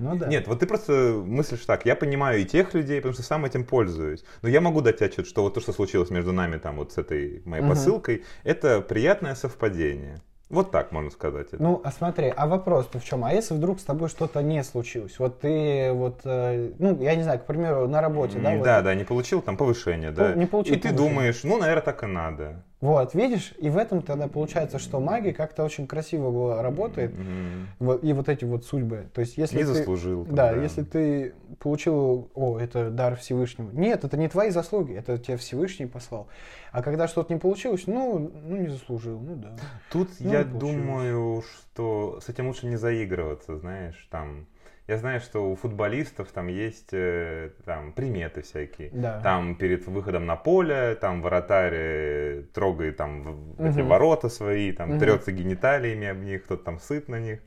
[0.00, 0.26] Ну да.
[0.28, 3.64] Нет, вот ты просто мыслишь так, я понимаю и тех людей, потому что сам этим
[3.64, 4.24] пользуюсь.
[4.40, 6.98] Но я могу дать отчет, что вот то, что случилось между нами там вот с
[6.98, 7.70] этой моей угу.
[7.72, 10.22] посылкой, это приятное совпадение.
[10.50, 11.46] Вот так можно сказать.
[11.52, 11.62] Это.
[11.62, 13.24] Ну, а смотри, а вопрос-то в чем?
[13.24, 15.16] А если вдруг с тобой что-то не случилось?
[15.20, 18.50] Вот ты вот, э, ну, я не знаю, к примеру, на работе, да?
[18.58, 20.34] Да, вот, да, не получил там повышение, да.
[20.34, 20.98] Не получил И повышение.
[20.98, 22.64] ты думаешь, ну, наверное, так и надо.
[22.80, 27.66] Вот, видишь, и в этом тогда получается, что магия как-то очень красиво работает, mm-hmm.
[27.78, 29.10] вот, и вот эти вот судьбы.
[29.12, 30.24] То есть, если не ты, заслужил.
[30.24, 33.70] Да, да, если ты получил, о, это дар Всевышнего.
[33.72, 36.28] Нет, это не твои заслуги, это тебе Всевышний послал.
[36.72, 39.56] А когда что-то не получилось, ну, ну не заслужил, ну да.
[39.92, 44.46] Тут ну, я думаю, что с этим лучше не заигрываться, знаешь, там
[44.90, 48.90] я знаю, что у футболистов там есть э, там приметы всякие.
[48.92, 49.20] Да.
[49.20, 53.64] Там перед выходом на поле, там вратарь э, трогает там угу.
[53.64, 54.98] эти ворота свои, там угу.
[54.98, 57.38] трется гениталиями об них, кто-то там сыт на них.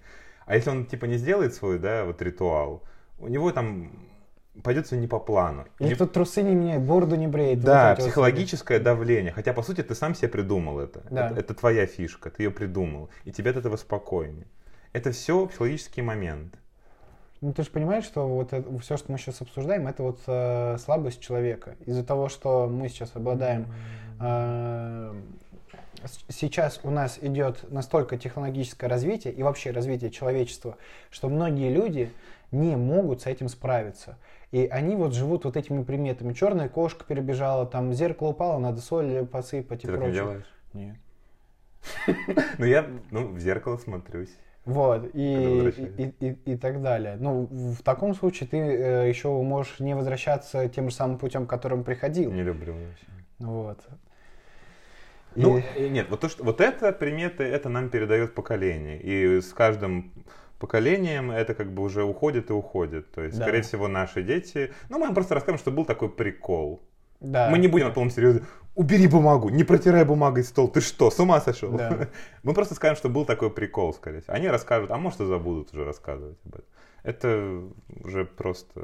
[0.45, 2.83] А если он типа не сделает свой, да, вот ритуал,
[3.19, 3.91] у него там
[4.63, 5.65] пойдет все не по плану.
[5.79, 7.59] Или кто трусы не меняет, бороду не бреет.
[7.59, 9.33] Да, вот психологическое вот давление.
[9.33, 11.01] Хотя, по сути, ты сам себе придумал это.
[11.09, 11.31] Да.
[11.31, 11.39] это.
[11.41, 13.09] Это твоя фишка, ты ее придумал.
[13.25, 14.47] И тебе от этого спокойнее.
[14.93, 16.55] Это все психологический момент.
[17.43, 20.77] Ну, ты же понимаешь, что вот это, все, что мы сейчас обсуждаем, это вот э,
[20.79, 21.75] слабость человека.
[21.85, 23.67] Из-за того, что мы сейчас обладаем...
[24.21, 25.13] Э,
[26.29, 30.77] сейчас у нас идет настолько технологическое развитие и вообще развитие человечества,
[31.09, 32.13] что многие люди
[32.51, 34.17] не могут с этим справиться.
[34.51, 36.31] И они вот живут вот этими приметами.
[36.31, 39.99] Черная кошка перебежала, там зеркало упало, надо соль посыпать и Ты прочее.
[39.99, 40.45] так не делаешь?
[40.71, 40.95] Нет.
[42.57, 44.33] Ну я ну, в зеркало смотрюсь.
[44.65, 47.17] Вот, и, и, и, и так далее.
[47.19, 51.83] Ну, в таком случае ты э, еще можешь не возвращаться тем же самым путем, которым
[51.83, 52.31] приходил.
[52.31, 53.05] Не люблю вообще.
[53.39, 53.79] Вот.
[55.35, 55.41] И...
[55.41, 59.01] Ну, нет, вот, то, что, вот это приметы, это нам передает поколение.
[59.01, 60.13] И с каждым
[60.59, 63.11] поколением это как бы уже уходит и уходит.
[63.11, 63.43] То есть, да.
[63.43, 64.71] скорее всего, наши дети...
[64.87, 66.81] Ну, мы им просто расскажем, что был такой прикол.
[67.19, 67.49] Да.
[67.49, 68.43] Мы не будем на полном серьезе,
[68.75, 71.71] убери бумагу, не протирай бумагой стол, ты что, с ума сошел?
[71.71, 72.09] Да.
[72.43, 74.33] Мы просто скажем, что был такой прикол, скорее всего.
[74.33, 76.65] Они расскажут, а может и забудут уже рассказывать об этом.
[77.03, 77.61] Это
[78.03, 78.81] уже просто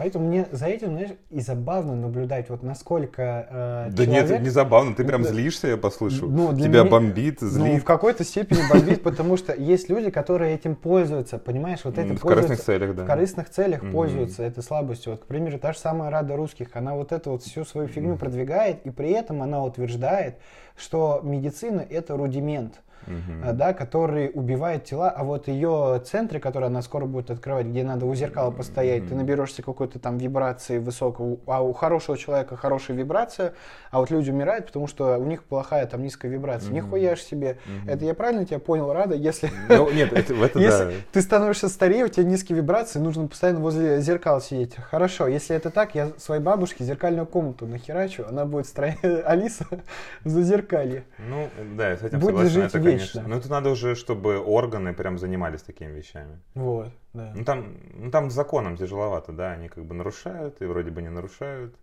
[0.00, 4.30] Поэтому мне за этим, знаешь, и забавно наблюдать, вот насколько э, Да человек...
[4.30, 6.26] нет, не забавно, ты прям злишься, я послышу.
[6.26, 6.84] Ну, Тебя меня...
[6.84, 7.74] бомбит, злит.
[7.74, 12.14] Ну, в какой-то степени бомбит, потому что есть люди, которые этим пользуются, понимаешь, вот это
[12.14, 13.04] В корыстных целях, да.
[13.04, 15.12] В корыстных целях пользуются этой слабостью.
[15.12, 18.16] Вот, к примеру, та же самая Рада Русских, она вот эту вот всю свою фигню
[18.16, 20.36] продвигает, и при этом она утверждает,
[20.78, 23.52] что медицина это рудимент угу.
[23.54, 28.06] да, который убивает тела, а вот ее центры, которые она скоро будет открывать, где надо
[28.06, 29.10] у зеркала постоять, угу.
[29.10, 33.54] ты наберешься какой-то там вибрации высокой, а у хорошего человека хорошая вибрация,
[33.90, 36.68] а вот люди умирают, потому что у них плохая там низкая вибрация.
[36.68, 36.76] Угу.
[36.76, 37.58] Нихуя ж себе.
[37.66, 37.90] Угу.
[37.90, 39.14] Это я правильно тебя понял, Рада?
[39.14, 40.90] Если, ну, нет, это, это если да.
[41.12, 44.76] ты становишься старее, у тебя низкие вибрации, нужно постоянно возле зеркала сидеть.
[44.76, 49.66] Хорошо, если это так, я своей бабушке зеркальную комнату нахерачу, она будет строить Алиса
[50.24, 51.04] за зеркалье.
[51.18, 52.62] Ну, да, с этим Будет согласен.
[52.62, 52.72] жить.
[52.92, 53.22] Конечно.
[53.26, 56.38] Но это надо уже, чтобы органы прям занимались такими вещами.
[56.54, 57.32] Вот, да.
[57.34, 61.02] Ну там, ну, там с законом тяжеловато, да, они как бы нарушают и вроде бы
[61.02, 61.74] не нарушают.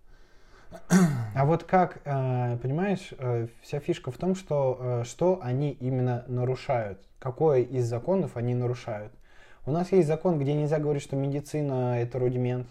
[1.35, 6.25] А вот как, э, понимаешь, э, вся фишка в том, что э, что они именно
[6.27, 9.13] нарушают, какой из законов они нарушают.
[9.65, 12.67] У нас есть закон, где нельзя говорить, что медицина это рудимент.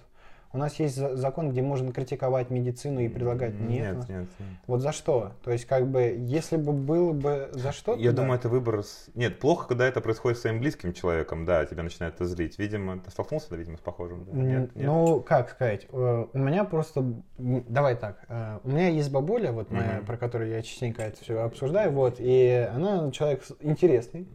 [0.53, 3.97] У нас есть закон, где можно критиковать медицину и предлагать нет.
[3.97, 4.49] Нет, нет, нет.
[4.67, 5.33] Вот за что?
[5.45, 8.23] То есть, как бы, если бы было бы за что Я да.
[8.23, 8.83] думаю, это выбор...
[9.15, 12.59] Нет, плохо, когда это происходит с своим близким человеком, да, тебя начинает это злить.
[12.59, 14.25] Видимо, ты столкнулся, да, видимо, с похожим?
[14.25, 14.33] Да?
[14.33, 14.87] Нет, нет?
[14.87, 17.05] Ну, как сказать, э, у меня просто...
[17.39, 20.07] Давай так, э, у меня есть бабуля, вот моя, mm-hmm.
[20.07, 24.29] про которую я частенько это все обсуждаю, вот, и она человек интересный,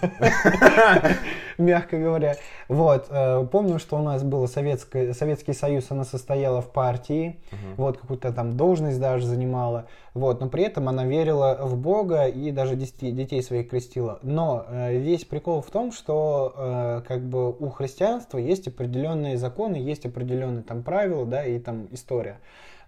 [1.58, 2.36] мягко говоря.
[2.68, 7.74] Вот, э, помню, что у нас был советский Союз она состояла в партии, Мгм.
[7.76, 12.50] вот какую-то там должность даже занимала, вот, но при этом она верила в Бога и
[12.52, 14.18] даже детей, детей своих крестила.
[14.22, 19.76] Но э, весь прикол в том, что э, как бы у христианства есть определенные законы,
[19.76, 22.38] есть определенные там правила, да, и там история.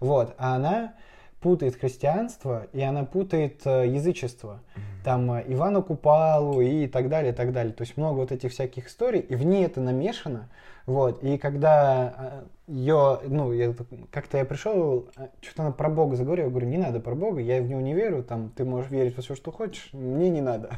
[0.01, 0.95] Вот, а она
[1.41, 4.61] путает христианство и она путает э, язычество.
[5.05, 7.73] Там э, Ивану Купалу и так далее, и так далее.
[7.73, 10.49] То есть много вот этих всяких историй, и в ней это намешано.
[10.87, 13.75] Вот, и когда ее, ну, я
[14.11, 17.41] как-то я пришел, э, что-то она про Бога заговорила, я говорю, не надо про Бога,
[17.41, 20.41] я в него не верю, там, ты можешь верить во все, что хочешь, мне не
[20.41, 20.71] надо.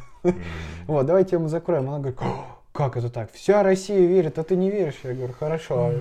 [0.86, 1.88] Вот, давай тему закроем.
[1.88, 3.30] Она говорит, «О, как это так?
[3.32, 5.00] Вся Россия верит, а ты не веришь?
[5.04, 5.92] Я говорю, хорошо,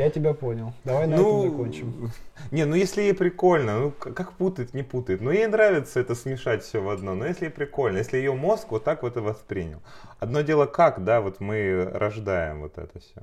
[0.00, 0.72] я тебя понял.
[0.84, 2.10] Давай на этом закончим.
[2.50, 5.20] Не, ну если ей прикольно, ну как путает, не путает.
[5.20, 8.70] Ну ей нравится это смешать все в одно, но если ей прикольно, если ее мозг
[8.70, 9.80] вот так вот и воспринял.
[10.18, 13.22] Одно дело как, да, вот мы рождаем вот это все.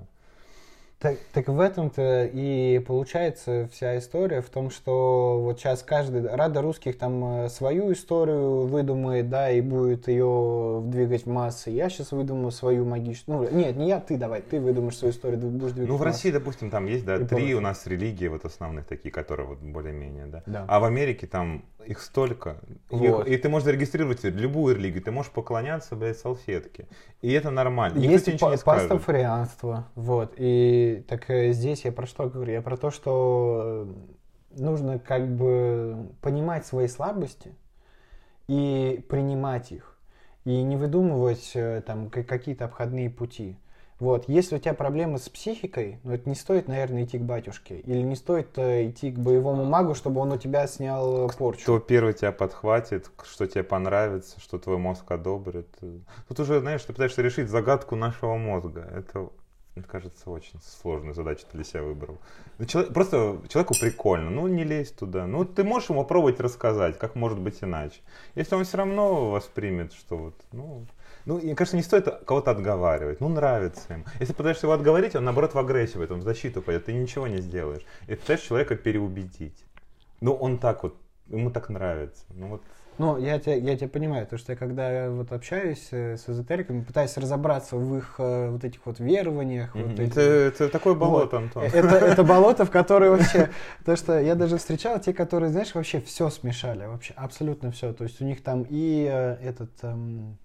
[1.00, 6.64] Так, так в этом-то и получается вся история в том, что вот сейчас каждый Рада
[6.64, 11.70] русских там э, свою историю выдумает, да, и будет ее двигать в массы.
[11.70, 13.48] Я сейчас выдумаю свою магическую.
[13.52, 16.14] Ну, нет, не я, ты давай, ты выдумаешь свою историю, будешь двигать Ну в массы.
[16.14, 17.56] России, допустим, там есть, да, И три прочее.
[17.58, 20.42] у нас религии вот основных такие, которые вот более-менее, да.
[20.48, 20.66] Да.
[20.68, 22.58] А в Америке там их столько.
[22.90, 23.28] И- Вот.
[23.28, 26.88] И, ты можешь зарегистрировать любую религию, ты можешь поклоняться, блядь, салфетке.
[27.22, 27.98] И это нормально.
[27.98, 28.90] Никто Есть ничего не скажет.
[28.90, 32.52] пастафарианство, вот, и так э, здесь я про что говорю?
[32.54, 33.88] Я про то, что
[34.56, 37.54] э, нужно как бы понимать свои слабости
[38.48, 39.98] и принимать их,
[40.46, 43.58] и не выдумывать э, там ка- какие-то обходные пути.
[44.00, 47.80] Вот, если у тебя проблемы с психикой, ну это не стоит, наверное, идти к батюшке,
[47.80, 51.64] или не стоит э, идти к боевому магу, чтобы он у тебя снял э, порчу.
[51.64, 55.68] Кто первый тебя подхватит, что тебе понравится, что твой мозг одобрит.
[56.28, 58.88] Тут уже, знаешь, ты пытаешься решить загадку нашего мозга.
[58.96, 59.30] Это,
[59.74, 62.20] мне кажется, очень сложную задачу ты для себя выбрал.
[62.60, 65.26] Ну, чело- просто человеку прикольно, ну не лезь туда.
[65.26, 68.00] Ну ты можешь ему попробовать рассказать, как может быть иначе.
[68.36, 70.86] Если он все равно воспримет, что вот, ну...
[71.28, 73.20] Ну, мне кажется, не стоит кого-то отговаривать.
[73.20, 74.06] Ну, нравится им.
[74.22, 76.86] Если пытаешься его отговорить, он, наоборот, в агрессию он в защиту пойдет.
[76.86, 77.82] Ты ничего не сделаешь.
[78.08, 79.66] И ты пытаешься человека переубедить.
[80.22, 80.96] Ну, он так вот,
[81.28, 82.24] ему так нравится.
[82.30, 82.62] Ну, вот
[82.98, 86.82] Ну, я тебя, я тебя понимаю, потому что я когда вот общаюсь э, с эзотериками,
[86.82, 89.76] пытаюсь разобраться в их э, вот этих вот верованиях.
[89.76, 89.94] вот Мгм.
[90.02, 90.22] этих- это,
[90.64, 91.64] это такое болото, Антон.
[91.64, 93.50] Э, Это, это болото, в которое вообще...
[93.86, 96.86] То, что я даже встречал те, которые, знаешь, вообще все смешали.
[96.86, 97.92] Вообще абсолютно все.
[97.92, 99.04] То есть у них там и
[99.42, 100.38] этот эм,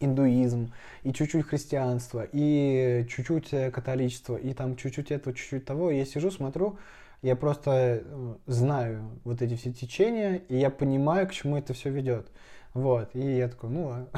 [0.00, 5.90] индуизм, и чуть-чуть христианство, и чуть-чуть э, католичество, и там чуть-чуть этого, чуть-чуть того.
[5.90, 6.78] Я сижу, смотрю,
[7.22, 11.90] я просто э, знаю вот эти все течения, и я понимаю, к чему это все
[11.90, 12.28] ведет.
[12.74, 13.10] Вот.
[13.14, 14.08] И я такой, ну ладно.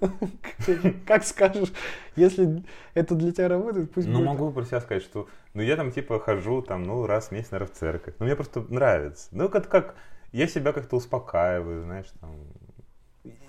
[1.06, 1.72] Как скажешь,
[2.16, 2.64] если
[2.94, 6.20] это для тебя работает, пусть Ну, могу про себя сказать, что ну я там типа
[6.20, 8.14] хожу там, ну, раз в месяц, наверное, в церковь.
[8.18, 9.28] Ну, мне просто нравится.
[9.32, 9.96] Ну, как, как
[10.32, 12.36] я себя как-то успокаиваю, знаешь, там.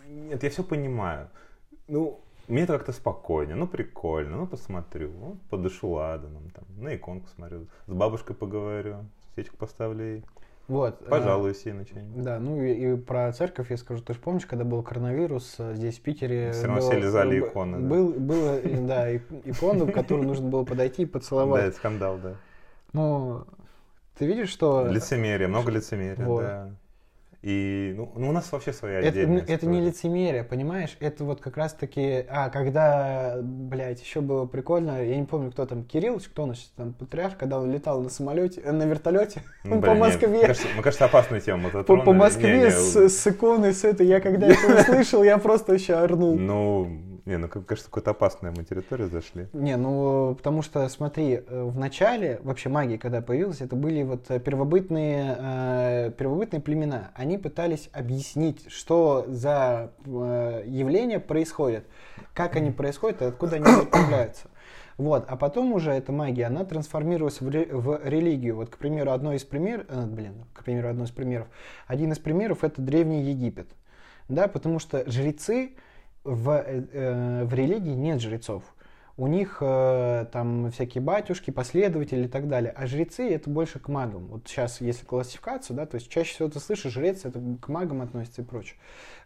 [0.08, 1.30] Нет, я все понимаю.
[1.90, 7.28] Ну, мне это как-то спокойнее, ну, прикольно, ну, посмотрю, ну, подышу ладаном, там, на иконку
[7.36, 10.24] смотрю, с бабушкой поговорю, свечку поставлю ей,
[10.68, 11.02] Вот.
[11.02, 12.24] э, пожалуюсь ей на что-нибудь.
[12.24, 14.02] Да, ну и, и про церковь я скажу.
[14.04, 16.52] Ты же помнишь, когда был коронавирус э, здесь в Питере?
[16.52, 17.88] Всё равно было- все лизали иконы, да.
[17.88, 21.64] Был, было, э, да, и- икону, в которую нужно было подойти и Да, поцеловать.
[21.66, 22.36] это скандал, да.
[22.94, 23.46] Ну,
[24.18, 24.88] ты видишь, что...
[24.88, 26.42] Лицемерие, много лицемерия, Вот.
[26.42, 26.70] да.
[27.42, 30.98] И ну, ну, у нас вообще своя Это, отдельная это не лицемерие, понимаешь?
[31.00, 32.26] Это вот как раз-таки...
[32.28, 36.72] А, когда, блядь, еще было прикольно, я не помню, кто там, Кириллович, кто нас сейчас
[36.76, 40.28] там, патриарх, когда он летал на самолете, э, на вертолете Ну, по блин, нет, Москве.
[40.28, 43.86] Мне кажется, мне кажется, опасную тему По, по Москве Не, не, с, с иконой, с
[43.86, 46.38] этой, я когда это услышал, я просто вообще орнул.
[46.38, 49.48] Ну, не, ну, кажется, какую-то опасную мы территорию зашли.
[49.54, 54.26] Не, ну, потому что, смотри, э, в начале, вообще магия, когда появилась, это были вот
[54.30, 57.12] э, первобытные, э, первобытные племена.
[57.14, 61.86] Они пытались объяснить, что за э, явления происходят,
[62.34, 64.48] как они происходят и откуда они появляются.
[64.98, 68.56] Вот, а потом уже эта магия, она трансформировалась в, ре- в религию.
[68.56, 71.48] Вот, к примеру, одно из примеров, блин, к примеру, одно из примеров.
[71.86, 73.68] Один из примеров это Древний Египет.
[74.28, 75.76] Да, потому что жрецы
[76.24, 78.64] в, э, в религии нет жрецов.
[79.20, 82.74] У них э, там всякие батюшки, последователи и так далее.
[82.74, 84.28] А жрецы это больше к магам.
[84.28, 88.02] Вот сейчас, если классификацию, да, то есть чаще всего ты слышишь, жрец это к магам
[88.02, 88.78] относится и прочее.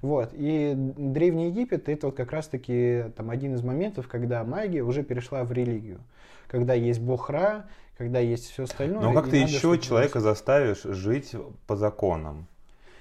[0.01, 0.31] Вот.
[0.33, 5.43] И Древний Египет это вот как раз-таки там один из моментов, когда магия уже перешла
[5.43, 5.99] в религию.
[6.47, 9.03] Когда есть бог Ра, когда есть все остальное.
[9.03, 11.35] Но как ты еще человека заставишь жить
[11.67, 12.47] по законам?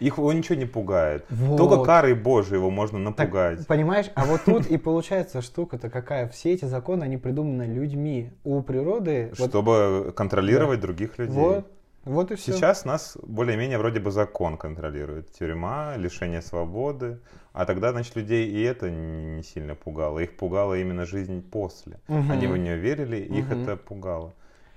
[0.03, 1.25] Их его ничего не пугает.
[1.31, 1.57] Вот.
[1.57, 3.59] Только карой Божией его можно напугать.
[3.59, 6.29] Так, понимаешь, а вот тут и получается штука-то какая.
[6.29, 8.31] Все эти законы, они придуманы людьми.
[8.45, 9.33] У природы...
[9.39, 11.35] вот- Чтобы контролировать других людей.
[11.37, 11.67] Вот,
[12.05, 12.53] вот и все.
[12.53, 15.31] Сейчас нас более-менее вроде бы закон контролирует.
[15.33, 17.21] Тюрьма, лишение свободы.
[17.53, 20.19] А тогда, значит, людей и это не сильно пугало.
[20.19, 22.01] Их пугала именно жизнь после.
[22.09, 22.31] Мгм.
[22.33, 23.63] Они в нее верили, их Мгм.
[23.63, 24.33] это пугало.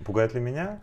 [0.06, 0.80] Пугает ли меня?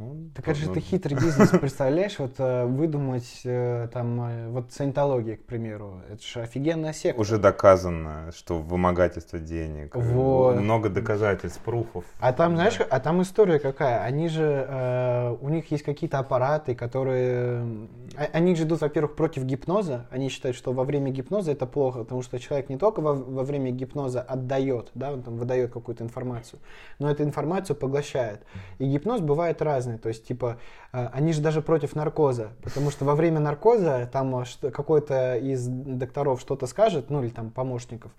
[0.00, 4.72] Ну, Так это же ты хитрый бизнес, представляешь, вот э, выдумать э, там, э, вот
[4.72, 7.20] саентология, к примеру, это же офигенная секта.
[7.20, 9.94] Уже доказано, что вымогательство денег.
[9.94, 10.58] Вот.
[10.58, 12.06] Много доказательств, пруфов.
[12.18, 14.02] А там, знаешь, а там история какая?
[14.02, 17.88] Они же, у них есть какие-то аппараты, которые...
[18.32, 20.06] Они же идут, во-первых, против гипноза.
[20.10, 23.42] Они считают, что во время гипноза это плохо, потому что человек не только во, во
[23.42, 26.58] время гипноза отдает, да, он там выдает какую-то информацию,
[26.98, 28.46] но эту информацию поглощает.
[28.78, 29.89] И гипноз бывает разный.
[29.98, 30.58] То есть, типа,
[30.92, 35.66] э, они же даже против наркоза, потому что во время наркоза там э, какой-то из
[35.66, 38.12] докторов что-то скажет, ну или там помощников,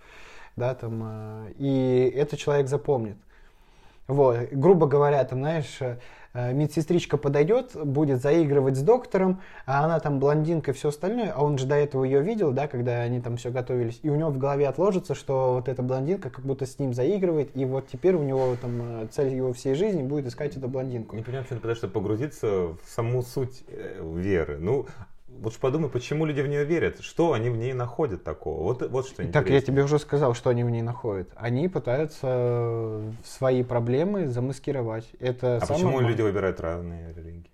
[0.56, 3.18] да, там, э, и этот человек запомнит.
[4.12, 5.98] Вот, грубо говоря, там, знаешь, э,
[6.34, 11.42] э, медсестричка подойдет, будет заигрывать с доктором, а она там блондинка и все остальное, а
[11.42, 14.30] он же до этого ее видел, да, когда они там все готовились, и у него
[14.30, 18.16] в голове отложится, что вот эта блондинка как будто с ним заигрывает, и вот теперь
[18.16, 21.16] у него там э, цель его всей жизни будет искать эту блондинку.
[21.16, 23.64] Не понимаю, почему ты пытаешься погрузиться в саму суть
[24.02, 24.58] веры.
[24.60, 24.88] Ну,
[25.42, 27.02] вот подумай, почему люди в нее верят?
[27.02, 28.62] Что они в ней находят такого?
[28.64, 29.68] Вот, вот что Так, я интересно.
[29.68, 31.30] тебе уже сказал, что они в ней находят.
[31.36, 35.10] Они пытаются э, свои проблемы замаскировать.
[35.20, 36.10] Это А почему главное.
[36.10, 37.50] люди выбирают разные религии?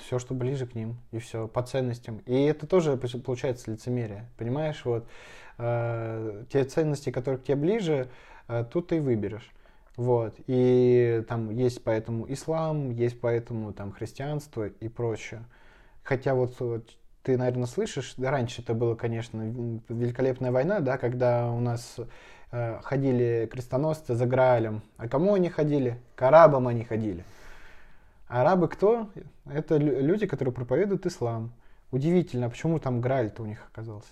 [0.00, 2.18] все, что ближе к ним, и все, по ценностям.
[2.24, 5.06] И это тоже получается лицемерие, понимаешь, вот
[5.58, 8.08] э, те ценности, которые к тебе ближе,
[8.46, 9.50] э, тут ты и выберешь.
[9.96, 10.36] Вот.
[10.46, 15.44] И там есть поэтому ислам, есть поэтому там христианство и прочее.
[16.04, 16.88] Хотя вот, вот
[17.28, 19.42] ты, наверное, слышишь, раньше это было, конечно,
[19.90, 21.96] великолепная война, да, когда у нас
[22.52, 24.80] э, ходили крестоносцы за Граалем.
[24.96, 25.98] А кому они ходили?
[26.14, 27.22] К арабам они ходили.
[28.28, 29.10] Арабы кто?
[29.44, 31.52] Это лю- люди, которые проповедуют ислам.
[31.90, 34.08] Удивительно, а почему там Грааль-то у них оказался.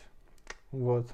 [0.71, 1.07] Вот.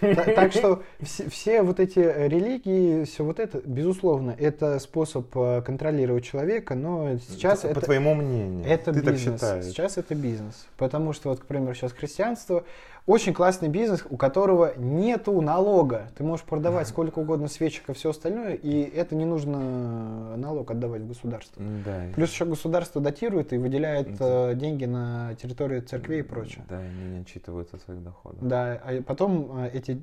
[0.00, 5.62] Та- Так что все, все вот эти религии, все вот это, безусловно, это способ э,
[5.62, 8.64] контролировать человека, но сейчас По это, твоему мнению.
[8.66, 9.64] это ты так считаешь.
[9.64, 10.66] Сейчас это бизнес.
[10.76, 12.64] Потому что, вот, к примеру, сейчас христианство
[13.06, 16.10] очень классный бизнес, у которого нету налога.
[16.16, 21.02] Ты можешь продавать сколько угодно свечек и все остальное, и это не нужно налог отдавать
[21.02, 21.62] в государство.
[21.84, 22.02] Да.
[22.14, 26.64] Плюс еще государство датирует и выделяет э, деньги на территории церквей и прочее.
[26.68, 28.42] Да, они не отчитываются о своих доходах.
[28.42, 29.94] Да, а потом э, эти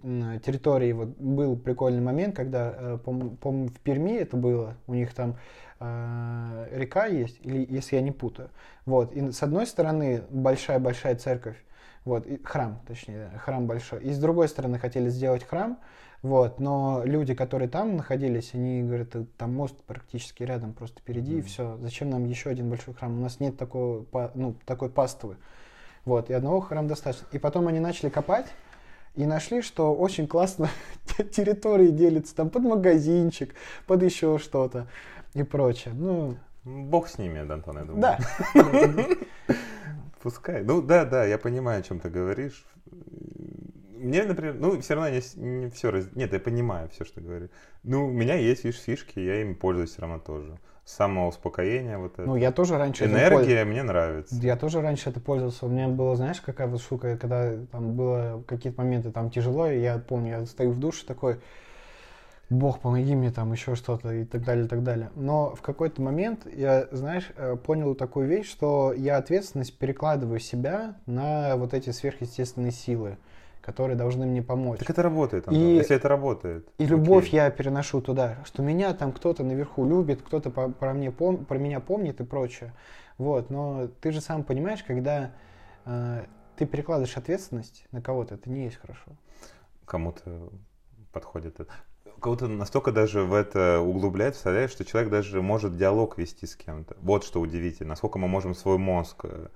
[0.45, 5.13] территории, вот был прикольный момент, когда, э, пом- пом- в Перми это было, у них
[5.13, 5.35] там
[5.81, 8.49] э, река есть, или если я не путаю.
[8.85, 11.57] Вот, и с одной стороны большая-большая церковь,
[12.05, 14.01] вот, и храм, точнее, да, храм большой.
[14.03, 15.77] И с другой стороны хотели сделать храм,
[16.21, 21.33] вот, но люди, которые там находились, они говорят, «Э, там мост практически рядом, просто впереди,
[21.33, 21.45] и Мгм.
[21.45, 21.77] все.
[21.81, 23.17] Зачем нам еще один большой храм?
[23.17, 25.35] У нас нет такого, ну, такой паствы.
[26.05, 27.27] Вот, и одного храма достаточно.
[27.31, 28.47] И потом они начали копать,
[29.15, 30.69] и нашли, что очень классно
[31.31, 33.53] территории делятся там под магазинчик,
[33.85, 34.87] под еще что-то
[35.33, 35.93] и прочее.
[35.93, 38.01] Ну, Бог с ними, Антон, я думаю.
[38.01, 38.17] да.
[40.23, 40.63] Пускай.
[40.63, 42.65] Ну да, да, я понимаю, о чем ты говоришь.
[43.91, 46.07] Мне, например, ну, все равно не, все раз...
[46.15, 47.49] Нет, я понимаю все, что ты говоришь.
[47.83, 50.57] Ну, у меня есть, видишь, фишки, я ими пользуюсь все равно тоже.
[50.85, 52.23] Самоуспокоение вот это.
[52.23, 53.03] Ну, я тоже раньше...
[53.03, 54.35] этим польз- Энергия мне нравится.
[54.35, 55.65] Я тоже раньше это пользовался.
[55.65, 59.79] У меня было, знаешь, какая вот штука, когда там было какие-то моменты там тяжело, и
[59.81, 61.39] я помню, я стою в душе такой,
[62.53, 65.09] Бог, помоги мне там еще что-то и так далее, и так далее.
[65.15, 70.95] Но в какой-то момент я, знаешь, э, понял такую вещь, что я ответственность перекладываю себя
[71.05, 73.17] на вот эти сверхъестественные силы,
[73.61, 74.79] которые должны мне помочь.
[74.79, 76.67] Так это работает, Антон, И- если это работает.
[76.77, 77.37] И любовь окей.
[77.37, 81.57] я переношу туда, что меня там кто-то наверху любит, кто-то по- про, мне пом- про
[81.57, 82.73] меня помнит и прочее.
[83.17, 85.31] Вот, но ты же сам понимаешь, когда
[85.85, 89.11] э, ты перекладываешь ответственность на кого-то, это не есть хорошо.
[89.85, 90.49] Кому-то
[91.11, 91.71] подходит это.
[92.23, 96.95] Кого-то настолько даже в это углубляет, представляешь, что человек даже может диалог вести с кем-то.
[97.01, 99.47] Вот что удивительно, насколько мы можем свой мозг, э,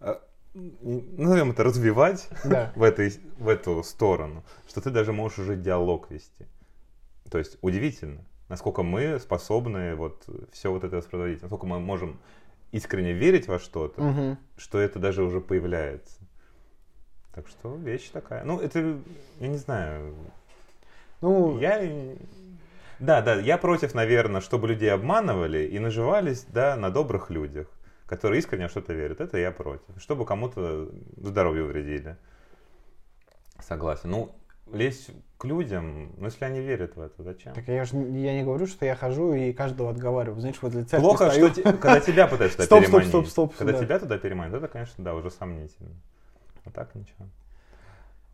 [0.00, 0.14] э,
[0.54, 2.72] назовем это, развивать Да.
[2.74, 6.46] в, этой, в эту сторону, что ты даже можешь уже диалог вести.
[7.30, 12.18] То есть удивительно, насколько мы способны вот все вот это воспроизводить, насколько мы можем
[12.72, 14.38] искренне верить во что-то, Мгм.
[14.56, 16.22] что это даже уже появляется.
[17.34, 18.44] Так что вещь такая.
[18.44, 18.98] Ну, это,
[19.40, 20.14] я не знаю,
[21.20, 21.80] Ну, я...
[23.00, 27.66] Да, да, я против, наверное, чтобы людей обманывали и наживались, да, на добрых людях.
[28.06, 29.20] которые искренне что-то верят.
[29.20, 29.84] Это я против.
[29.98, 32.16] Чтобы кому-то здоровье вредили.
[33.60, 34.10] Согласен.
[34.10, 34.30] Ну,
[34.72, 37.54] лезть к людям, ну, если они верят в это, зачем?
[37.54, 40.40] Так я же я не говорю, что я хожу и каждого отговариваю.
[40.40, 41.48] Знаешь, вот церкви Плохо, стою.
[41.50, 43.08] что те- когда тебя пытаются туда Стоп, стоп, переманить.
[43.08, 43.78] стоп, стоп, Когда да.
[43.84, 45.90] тебя туда переманить, это, конечно, да, уже сомнительно.
[46.64, 47.26] А так ничего.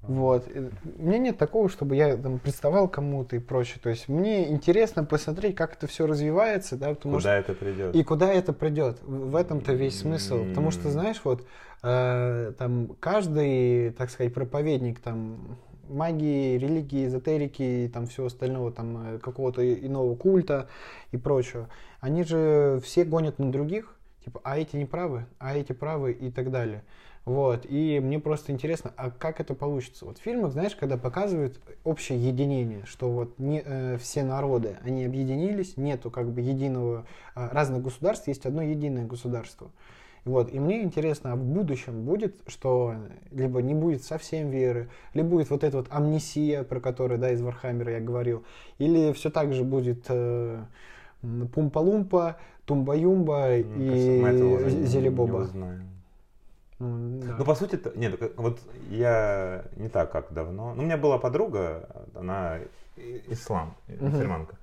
[0.08, 0.48] Вот.
[0.48, 3.78] И Мне нет такого, чтобы я там представал кому-то и прочее.
[3.82, 7.90] То есть мне интересно посмотреть, как это все развивается, да, потому Куда это придет?
[7.90, 8.98] что и куда это придет.
[9.02, 10.44] В этом-то весь смысл.
[10.44, 11.46] Потому что, знаешь, вот
[11.82, 19.16] э, там каждый, так сказать, проповедник там магии, религии, эзотерики и там всего остального, там
[19.16, 20.68] э, какого-то иного культа
[21.12, 21.68] и прочего,
[22.00, 23.94] они же все гонят на других,
[24.24, 26.82] типа, а эти не правы, а эти правы и так далее.
[27.24, 30.04] Вот, и мне просто интересно, а как это получится?
[30.04, 35.06] Вот в фильмах, знаешь, когда показывают общее единение, что вот не, э, все народы, они
[35.06, 39.70] объединились, нету как бы единого, э, разных государств, есть одно единое государство.
[40.26, 42.94] Вот, и мне интересно, а в будущем будет, что
[43.30, 47.40] либо не будет совсем веры, либо будет вот эта вот Омниссия, про которую, да, из
[47.40, 48.44] Warhammer а я говорил,
[48.78, 50.62] или все так же будет э,
[51.22, 54.20] Пумпа-Лумпа, Тумба-Юмба и не-
[54.80, 55.38] не Зелебоба.
[56.78, 57.36] Ну, да.
[57.38, 58.60] Ну, по сути, нет, вот
[58.90, 60.74] я не так, как давно.
[60.74, 62.58] Ну, у меня была подруга, она
[63.28, 64.56] ислам, мусульманка.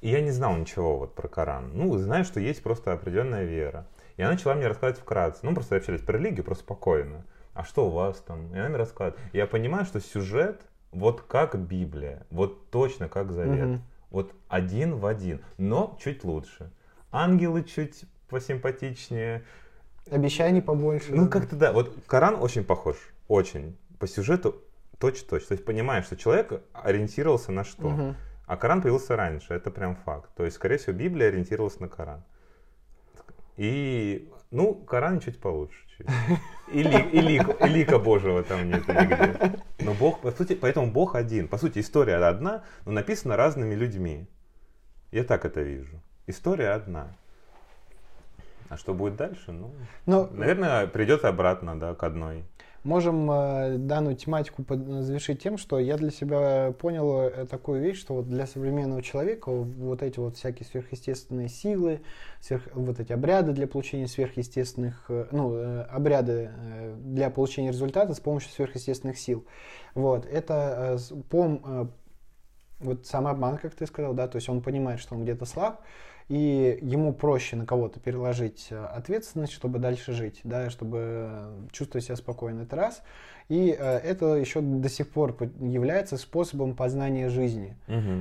[0.00, 1.70] И я не знал ничего вот про Коран.
[1.74, 3.84] Ну, знаю, что есть просто определенная вера.
[4.16, 5.40] И она начала мне рассказывать вкратце.
[5.42, 7.24] Ну, просто общались про религию, просто спокойно.
[7.54, 8.54] А что у вас там?
[8.54, 9.18] И она мне рассказывает.
[9.32, 10.62] И я понимаю, что сюжет
[10.92, 13.68] вот как Библия, вот точно как Завет.
[13.68, 13.82] Мгм.
[14.10, 16.70] Вот один в один, но чуть лучше.
[17.10, 19.44] Ангелы чуть посимпатичнее,
[20.10, 21.12] Обещаний побольше.
[21.14, 21.72] ну, как-то да.
[21.72, 22.96] Вот Коран очень похож.
[23.28, 23.76] Очень.
[23.98, 24.62] По сюжету
[24.98, 25.44] точь-точь.
[25.46, 27.88] То есть понимаешь, что человек ориентировался на что.
[27.88, 28.16] Мгм.
[28.46, 29.52] А Коран появился раньше.
[29.54, 30.30] Это прям факт.
[30.36, 32.22] То есть, скорее всего, Библия ориентировалась на Коран.
[33.56, 35.78] И, ну, Коран чуть получше.
[35.96, 36.06] чуть.
[36.72, 39.54] И, ли- и лик- и лика Божьего там нет нигде.
[39.80, 41.48] Но Бог, по сути, поэтому Бог один.
[41.48, 44.26] По сути, история одна, но написана разными людьми.
[45.10, 46.00] Я так это вижу.
[46.26, 47.08] История одна.
[48.68, 49.52] А что будет дальше?
[49.52, 49.72] Ну,
[50.06, 52.44] Ну, Наверное, придется обратно, да, к одной.
[52.84, 58.14] Можем э, данную тематику завершить тем, что я для себя понял э, такую вещь, что
[58.14, 62.02] вот для современного человека вот эти вот всякие сверхъестественные силы,
[62.40, 66.50] сверх, вот эти обряды для получения сверхъестественных, э, ну, обряды
[67.00, 69.44] для получения результата с помощью сверхъестественных сил.
[69.94, 70.98] Вот, это
[71.30, 71.90] пом,
[72.78, 75.82] вот самообман, как ты сказал, да, то есть он понимает, что он где-то слаб,
[76.28, 82.04] и ему проще на кого-то переложить э, ответственность, чтобы дальше жить, да, чтобы э, чувствовать
[82.04, 82.62] себя спокойно.
[82.62, 83.02] Это раз.
[83.48, 87.76] И э, это еще до сих пор по- является способом познания жизни.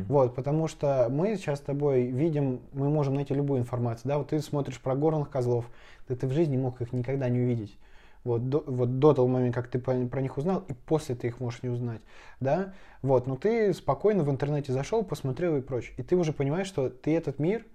[0.08, 4.30] Вот, потому что мы сейчас с тобой видим, мы можем найти любую информацию, да, вот
[4.30, 5.66] ты смотришь про горных козлов,
[6.08, 7.78] да ты в жизни мог их никогда не увидеть.
[8.24, 11.40] Вот до, вот до того момента, как ты про, них узнал, и после ты их
[11.40, 12.02] можешь не узнать,
[12.40, 16.68] да, вот, но ты спокойно в интернете зашел, посмотрел и прочее, и ты уже понимаешь,
[16.68, 17.66] что ты этот мир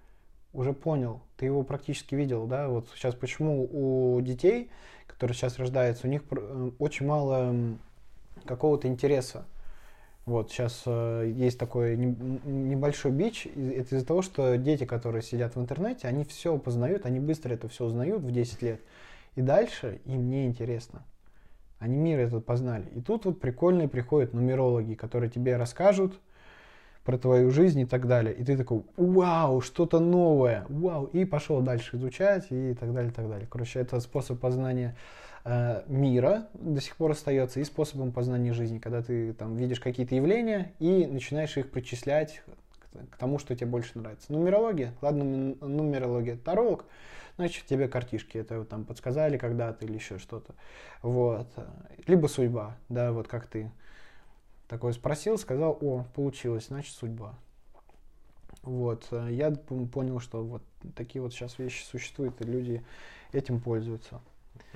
[0.53, 4.71] уже понял, ты его практически видел, да, вот сейчас почему у детей,
[5.07, 7.55] которые сейчас рождаются, у них э, очень мало
[8.45, 9.47] какого-то интереса,
[10.25, 15.61] вот сейчас э, есть такой небольшой бич, это из-за того, что дети, которые сидят в
[15.61, 18.81] интернете, они все познают, они быстро это все узнают в 10 лет,
[19.35, 21.03] и дальше им не интересно.
[21.79, 22.87] Они мир этот познали.
[22.95, 26.21] И тут вот прикольные приходят нумерологи, которые тебе расскажут
[27.05, 28.35] про твою жизнь и так далее.
[28.35, 33.15] И ты такой, вау, что-то новое, вау, и пошел дальше изучать и так далее, и
[33.15, 33.49] так далее.
[33.51, 34.97] Короче, это способ познания
[35.45, 40.15] э, мира до сих пор остается и способом познания жизни, когда ты там видишь какие-то
[40.15, 42.43] явления и начинаешь их причислять
[43.11, 44.33] к- тому, что тебе больше нравится.
[44.33, 45.25] Нумерология, ладно,
[45.61, 46.85] нумерология, таролог,
[47.37, 50.55] значит, тебе картишки это вот там подсказали когда-то или еще что-то.
[51.03, 51.49] Вот.
[52.07, 53.73] Либо судьба, да, вот как ты
[54.73, 57.35] такой спросил, сказал, о, получилось, значит, судьба.
[58.63, 60.63] Вот, э, я понял, что вот
[60.97, 62.83] такие вот сейчас вещи существуют, и люди
[63.33, 64.23] этим пользуются.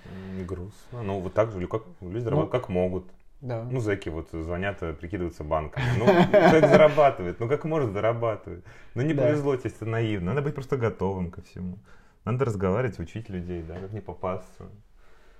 [0.04, 1.02] М, Грустно.
[1.02, 3.06] Ну, вот так же, как, люди зарабатывают, как могут.
[3.40, 3.62] Да.
[3.70, 5.86] Ну, зэки вот звонят, э, прикидываются банками.
[5.98, 7.40] Ну, человек зарабатывает.
[7.40, 8.66] Ну, как может зарабатывает?
[8.94, 10.34] Ну, не повезло тебе, это наивно.
[10.34, 11.78] Надо быть просто готовым ко всему.
[12.26, 14.66] Надо разговаривать, учить людей, да, как не попасться.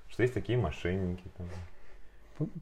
[0.09, 1.25] Что есть такие мошенники.
[1.37, 1.47] Там.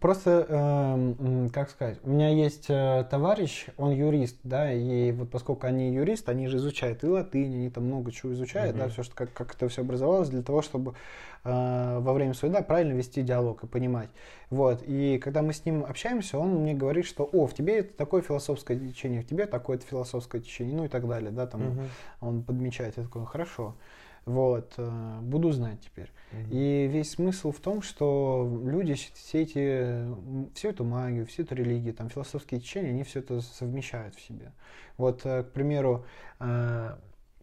[0.01, 5.67] Просто, эм, как сказать, у меня есть э, товарищ, он юрист, да, и вот поскольку
[5.67, 8.93] они юрист, они же изучают и латынь, они там много чего изучают, да, Мгм.
[8.93, 10.95] все, что как, как это все образовалось, для того, чтобы
[11.43, 14.11] э, во время суда правильно вести диалог и понимать.
[14.49, 17.97] Вот, и когда мы с ним общаемся, он мне говорит, что, о, в тебе это
[17.97, 21.89] такое философское течение, в тебе такое-то философское течение, ну и так далее, да, там Мгм.
[22.21, 23.75] он подмечает, я такой, хорошо.
[24.27, 26.11] Вот, э, буду знать теперь.
[26.51, 30.05] И весь смысл в том, что люди все эти,
[30.55, 34.53] всю эту магию, всю эту религию, там, философские течения, они все это совмещают в себе.
[34.97, 36.05] Вот, э, к примеру,
[36.41, 36.97] э,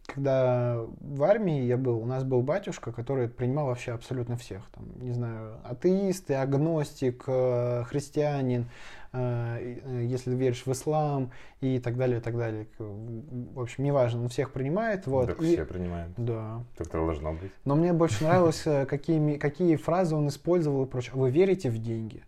[0.06, 4.68] когда в армии я был, у нас был батюшка, который принимал вообще абсолютно всех.
[4.74, 8.66] Там, не знаю, атеисты, агностик, христианин,
[9.12, 12.66] если веришь в ислам и так далее, и так далее.
[12.78, 15.06] В общем, неважно, он всех принимает.
[15.06, 15.26] Вот.
[15.26, 15.52] Так и...
[15.54, 16.12] все принимают.
[16.16, 16.64] Да.
[16.76, 17.52] Так это должно быть.
[17.64, 21.14] Но мне больше нравилось, какие, какие фразы он использовал и прочее.
[21.14, 22.24] Вы верите в деньги?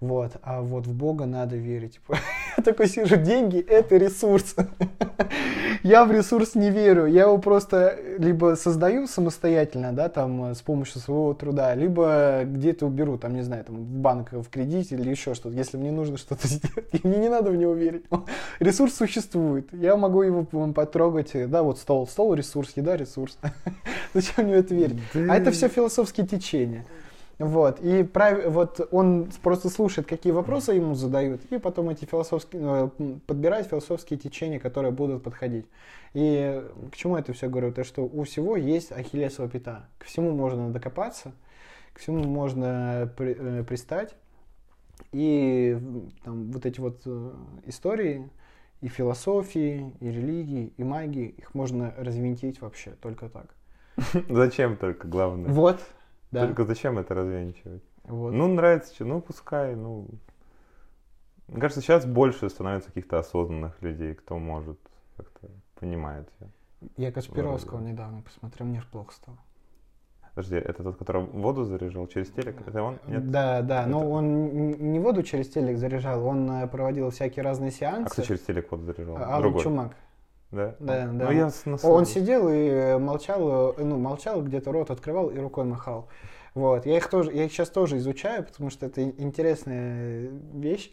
[0.00, 2.00] Вот, а вот в Бога надо верить.
[2.56, 4.54] Я такой сижу, деньги– это ресурс.
[5.82, 7.06] Я в ресурс не верю.
[7.06, 13.16] Я его просто либо создаю самостоятельно, да, там, с помощью своего труда, либо где-то уберу,
[13.16, 16.46] там, не знаю, там, в банк, в кредите или еще что-то, если мне нужно что-то
[16.48, 16.88] сделать.
[16.92, 18.04] И мне не надо в него верить.
[18.60, 19.68] Ресурс существует.
[19.72, 21.30] Я могу его потрогать.
[21.48, 22.06] Да, вот стол.
[22.06, 23.38] Стол– ресурс, еда– ресурс.
[24.12, 24.98] Зачем мне это верить?
[25.14, 26.84] А это все философские течения.
[27.38, 28.46] Вот, и прав...
[28.46, 34.18] вот он просто слушает, какие вопросы ему задают, и потом эти философские, э, подбирает философские
[34.18, 35.66] течения, которые будут подходить.
[36.14, 37.72] И к чему это все говорю?
[37.72, 39.86] То, что у всего есть ахиллесова пята.
[39.98, 41.32] К всему можно докопаться,
[41.92, 44.14] к всему можно при, э, пристать.
[45.12, 45.78] И
[46.24, 47.32] там, вот эти вот э,
[47.66, 48.30] истории,
[48.80, 53.54] и философии, и религии, и магии, их можно развинтить вообще только так.
[54.30, 55.50] Зачем только, главное?
[55.50, 55.80] Вот,
[56.30, 56.46] да.
[56.46, 57.82] Только зачем это развенчивать?
[58.04, 58.32] Вот.
[58.32, 60.06] Ну, нравится, ну, пускай, ну...
[61.48, 64.78] Мне кажется, сейчас больше становится каких-то осознанных людей, кто может
[65.16, 65.48] как-то
[65.78, 66.28] понимает.
[66.96, 69.38] Я Каспировского недавно посмотрел, мне же плохо стало.
[70.34, 72.56] Подожди, это тот, который воду заряжал через телек?
[72.66, 72.98] Это он?
[73.06, 73.30] Нет?
[73.30, 73.90] Да, да, это...
[73.90, 78.08] но он не воду через телек заряжал, он э, проводил всякие разные сеансы.
[78.08, 79.16] А кто через телек воду заряжал?
[79.16, 79.62] Алан Другой.
[79.62, 79.96] Чумак.
[80.50, 80.76] Да?
[80.78, 81.12] Да, да.
[81.12, 81.50] Ну, я
[81.82, 86.08] Он сидел и молчал, э, ну, молчал, где-то рот открывал и рукой махал.
[86.54, 86.86] Вот.
[86.86, 90.90] Я их тоже, я их сейчас тоже изучаю, потому что это интересная вещь.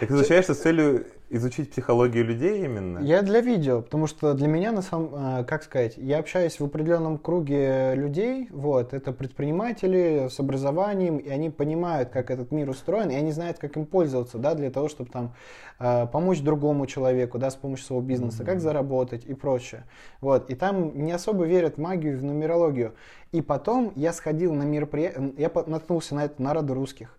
[0.00, 2.98] Так изучаешь с целью изучить психологию людей именно?
[3.00, 7.18] Я для видео, потому что для меня, на самом, как сказать, я общаюсь в определенном
[7.18, 13.14] круге людей, вот, это предприниматели с образованием, и они понимают, как этот мир устроен, и
[13.14, 15.34] они знают, как им пользоваться, да, для того, чтобы там
[15.78, 18.46] а, помочь другому человеку, да, с помощью своего бизнеса, mm-hmm.
[18.46, 19.84] как заработать и прочее.
[20.20, 22.94] Вот, и там не особо верят в магию, в нумерологию.
[23.32, 27.18] И потом я сходил на мероприятие, я наткнулся на это на Раду русских.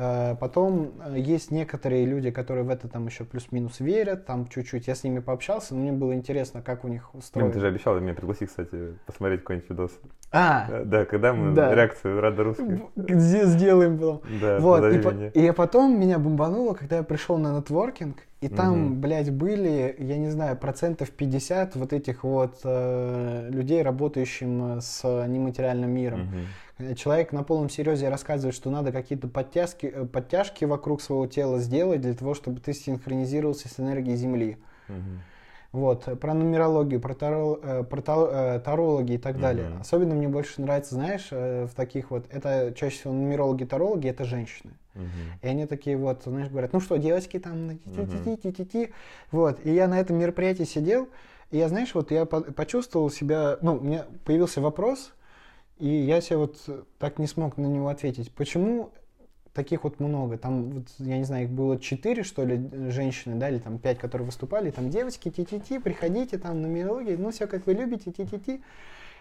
[0.00, 4.86] Э, потом э, есть некоторые люди, которые в это там еще плюс-минус верят, там чуть-чуть.
[4.86, 7.52] Я с ними пообщался, но мне было интересно, как у них устроено.
[7.52, 9.90] Ты же обещал меня пригласить, кстати, посмотреть какой-нибудь видос.
[10.30, 10.84] А!
[10.84, 11.74] Да, когда мы да.
[11.74, 12.78] реакцию Рада Русских.
[12.94, 14.22] Где сделаем потом.
[14.40, 18.92] Да, вот, и, по, и потом меня бомбануло, когда я пришел на нетворкинг, и там,
[18.92, 18.94] угу.
[19.00, 25.90] блядь, были, я не знаю, процентов 50 вот этих вот э, людей, работающим с нематериальным
[25.90, 26.20] миром.
[26.20, 26.38] Угу.
[26.96, 32.00] Человек на полном серьезе рассказывает, что надо какие-то подтяжки, э, подтяжки вокруг своего тела сделать
[32.00, 34.58] для того, чтобы ты синхронизировался с энергией Земли.
[34.88, 34.96] Угу.
[35.70, 39.40] Вот, про нумерологию, про, таро, э, про таро, тарологи и так mm-hmm.
[39.40, 39.70] далее.
[39.80, 44.72] Особенно мне больше нравится, знаешь, в таких вот, это чаще всего нумерологи, тарологи, это женщины.
[44.94, 45.02] Uh-huh.
[45.42, 48.92] И они такие вот, знаешь, говорят, ну что, девочки там, ти-ти-ти-ти-ти-ти.
[49.30, 51.08] Вот, и я на этом мероприятии сидел,
[51.50, 55.12] и я, знаешь, вот я почувствовал себя, ну, у меня появился вопрос,
[55.78, 56.58] и я себе вот
[56.98, 58.32] так не смог на него ответить.
[58.32, 58.90] Почему
[59.52, 60.38] таких вот много?
[60.38, 63.98] Там, вот, я не знаю, их было четыре, что ли, женщины, да, или там пять,
[63.98, 68.62] которые выступали, там девочки, ти-ти-ти, приходите, там, на нумерология, ну, все как вы любите, ти-ти-ти.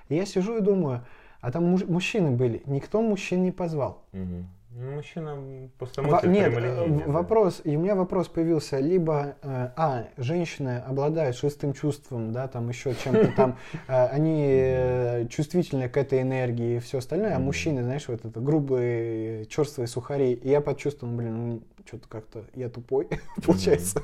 [0.09, 1.05] И я сижу и думаю,
[1.41, 4.03] а там муж, мужчины были, никто мужчин не позвал.
[4.13, 4.43] Uh-huh.
[4.79, 10.07] Ну, мужчина просто Во, Нет, э, вопрос, и у меня вопрос появился, либо, э, а,
[10.17, 13.57] женщины обладают шестым чувством, да, там еще чем-то там,
[13.87, 18.39] э, они э, чувствительны к этой энергии и все остальное, а мужчины, знаешь, вот это
[18.39, 23.07] грубые, черствые сухари, и я почувствовал, блин, ну, что-то как-то я тупой,
[23.43, 24.03] получается,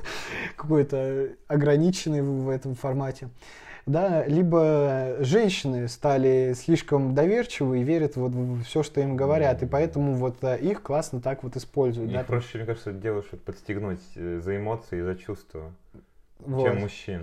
[0.55, 3.29] какой-то ограниченный в этом формате
[3.85, 9.65] да, либо женщины стали слишком доверчивы и верят вот в все, что им говорят, и
[9.65, 12.09] поэтому вот э, их классно так вот используют.
[12.09, 15.71] Их да, проще, мне кажется, чтобы подстегнуть э, за эмоции и за чувства,
[16.39, 16.63] вот.
[16.63, 17.21] чем мужчин.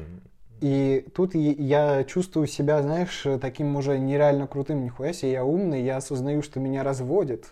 [0.61, 5.97] И тут я чувствую себя, знаешь, таким уже нереально крутым, нихуя себе, я умный, я
[5.97, 7.47] осознаю, что меня разводит.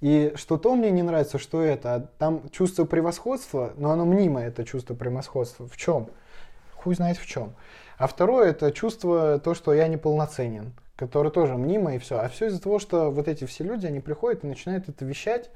[0.00, 2.10] И что то мне не нравится, что это.
[2.18, 5.68] Там чувство превосходства, но оно мнимое, это чувство превосходства.
[5.68, 6.08] В чем?
[6.74, 7.54] Хуй знает в чем.
[7.98, 12.18] А второе это чувство то, что я неполноценен, которое тоже мнимо и все.
[12.18, 15.50] А все из-за того, что вот эти все люди, они приходят и начинают это вещать,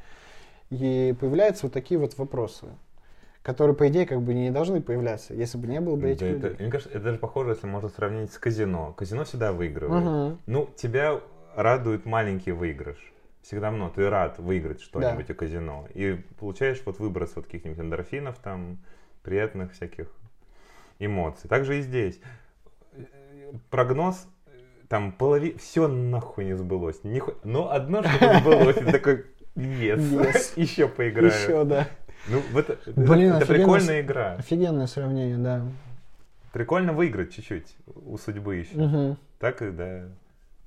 [0.70, 2.66] и появляются вот такие вот вопросы.
[3.42, 6.26] которые, по идее, как бы не должны появляться, если бы не было бы этих Да,
[6.28, 6.50] людей.
[6.50, 8.92] это, мне кажется, это даже похоже, если можно сравнить с казино.
[8.92, 10.04] Казино всегда выигрывает.
[10.04, 10.38] Мгм.
[10.44, 11.20] Ну, тебя
[11.56, 12.98] радует маленький выигрыш.
[13.40, 13.94] Всегда много.
[13.94, 15.86] Ты рад выиграть что-нибудь у казино.
[15.94, 18.78] И получаешь вот выброс вот каких-нибудь эндорфинов, там,
[19.22, 20.08] приятных всяких
[21.00, 21.48] эмоций.
[21.48, 22.20] Также и здесь.
[23.70, 24.28] Прогноз,
[24.88, 25.56] там, полови...
[25.58, 27.02] все нахуй не сбылось.
[27.02, 27.34] Ниху...
[27.42, 28.76] Но одно что-то сбылось.
[28.76, 29.26] Ты такой,
[29.56, 30.52] yes, Yes.
[30.56, 31.32] еще поиграю.
[31.32, 31.88] Еще, да.
[32.28, 34.34] Ну, это, Блин, это прикольная игра.
[34.34, 35.66] Офигенное сравнение, да.
[36.52, 38.76] Прикольно выиграть чуть-чуть у судьбы еще.
[38.76, 39.16] Мгм.
[39.38, 40.08] Так и да.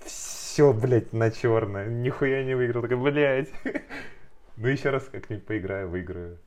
[0.03, 1.87] Все, блядь, на черное.
[1.87, 2.81] Нихуя не выиграл.
[2.81, 3.49] Такой, блядь.
[4.55, 6.37] Ну еще раз как-нибудь поиграю, выиграю.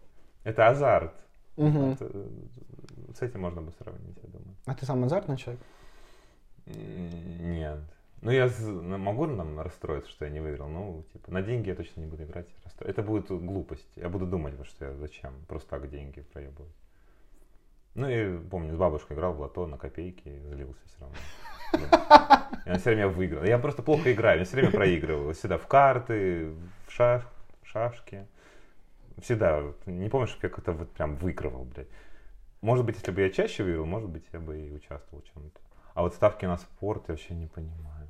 [0.44, 1.12] Это азарт.
[1.56, 1.92] Мгм.
[1.94, 2.10] Это,
[3.16, 4.56] с этим можно бы сравнить, я думаю.
[4.66, 5.62] А ты сам азартный человек?
[6.66, 7.78] Нет.
[8.22, 10.68] Ну, я ну, могу нам расстроиться, что я не выиграл.
[10.68, 12.46] Ну, типа, на деньги я точно не буду играть.
[12.80, 13.88] Это будет глупость.
[13.96, 15.32] Я буду думать, что я зачем.
[15.46, 16.72] Просто так деньги проебывать.
[17.94, 21.16] Ну, и помню, с бабушкой играл в лото на копейки и злился все равно.
[21.72, 22.50] Да.
[22.66, 23.44] И она все время выиграла.
[23.44, 25.32] Я просто плохо играю, я все время проигрывал.
[25.32, 26.52] Всегда в карты,
[26.86, 27.22] в шаш,
[27.62, 28.26] шашки.
[29.18, 29.62] Всегда.
[29.86, 31.88] Не помню, что я как-то вот прям выигрывал, блядь.
[32.60, 35.60] Может быть, если бы я чаще выиграл, может быть, я бы и участвовал в чем-то.
[35.94, 38.08] А вот ставки на спорт я вообще не понимаю.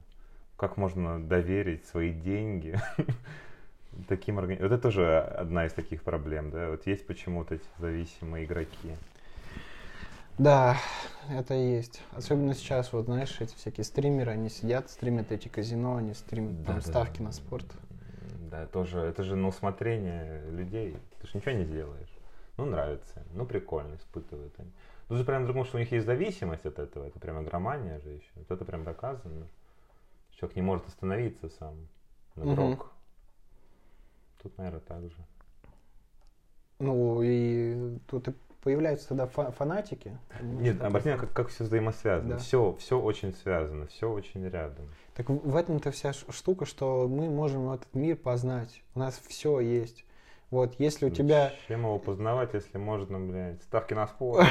[0.56, 2.78] Как можно доверить свои деньги
[4.08, 4.70] таким организациям?
[4.70, 6.70] Вот это тоже одна из таких проблем, да?
[6.70, 8.92] Вот есть почему-то эти зависимые игроки.
[10.38, 10.76] Да,
[11.30, 12.02] это есть.
[12.12, 16.76] Особенно сейчас, вот знаешь, эти всякие стримеры, они сидят, стримят эти казино, они стримят там,
[16.76, 16.82] Да-да-да.
[16.82, 17.66] ставки на спорт.
[18.50, 20.96] Да, тоже, это же на усмотрение людей.
[21.20, 22.15] Ты же ничего не сделаешь.
[22.56, 24.70] Ну, нравится, ну, прикольно, испытывают они.
[25.08, 28.10] Ну, же прям думал, что у них есть зависимость от этого, это прям игромания же
[28.10, 28.30] еще.
[28.34, 29.46] Вот это прям доказано.
[30.30, 31.76] Человек не может остановиться сам,
[32.36, 32.90] игрок.
[34.42, 35.16] Тут, наверное, так же.
[36.78, 40.18] Ну и тут и появляются тогда фа- фанатики.
[40.40, 42.30] Нет, внимание, как, как все взаимосвязано.
[42.30, 42.38] Да.
[42.38, 44.88] Все, все очень связано, все очень рядом.
[45.14, 48.82] Так в этом-то вся штука, что мы можем этот мир познать.
[48.94, 50.05] У нас все есть.
[50.50, 51.52] Вот, если у тебя...
[51.66, 54.46] Чем его познавать, если можно, блядь, ставки на спорт?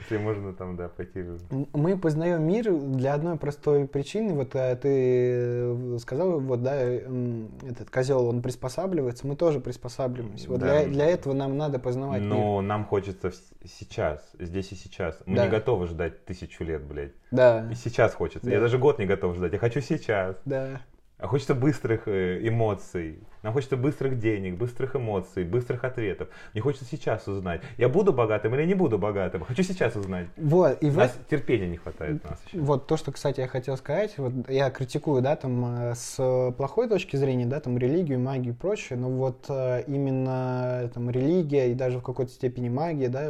[0.00, 1.24] Если можно там, да, пойти...
[1.72, 4.34] Мы познаем мир для одной простой причины.
[4.34, 10.50] Вот э, ты э, сказал, вот, да, м, этот козел, он приспосабливается, мы тоже приспосабливаемся.
[10.50, 10.80] Вот Да.
[10.84, 12.28] для, для этого нам надо познавать мир.
[12.30, 13.32] Но нам хочется
[13.64, 15.18] сейчас, здесь и сейчас.
[15.24, 15.44] Мы Да.
[15.46, 17.12] не готовы ждать тысячу лет, блядь.
[17.30, 18.48] Да, И сейчас хочется.
[18.50, 18.64] Я Да.
[18.64, 19.54] даже год не готов ждать.
[19.54, 20.36] Я хочу сейчас.
[20.44, 20.82] да.
[21.18, 23.20] А хочется быстрых э, эмоций.
[23.42, 26.28] Нам хочется быстрых денег, быстрых эмоций, быстрых ответов.
[26.52, 29.44] Мне хочется сейчас узнать, я буду богатым или не буду богатым.
[29.44, 30.26] Хочу сейчас узнать.
[30.36, 32.58] Вот, и нас терпения не хватает у нас еще.
[32.58, 36.88] Вот то, что, кстати, я хотел сказать, вот я критикую, да, там, э, с плохой
[36.88, 41.74] точки зрения, да, там, религию, магию и прочее, но вот э, именно, там, религия и
[41.74, 43.28] даже в какой-то степени магия, да,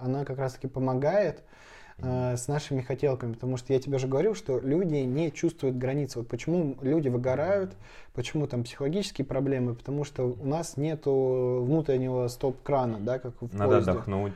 [0.00, 1.42] она как раз-таки помогает
[1.98, 6.16] э, с нашими хотелками, потому что я тебе же говорил, что люди не чувствуют границ.
[6.16, 7.76] Вот почему люди выгорают,
[8.12, 13.72] почему там психологические проблемы, потому что у нас нету внутреннего стоп-крана, да, как в Надо
[13.72, 13.90] поезде.
[13.90, 14.34] отдохнуть,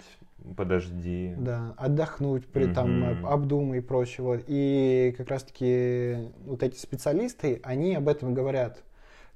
[0.56, 1.34] подожди.
[1.38, 4.24] Да, отдохнуть, при там обдумай и прочее.
[4.24, 4.44] Вот.
[4.46, 8.82] И как раз-таки вот эти специалисты, они об этом говорят.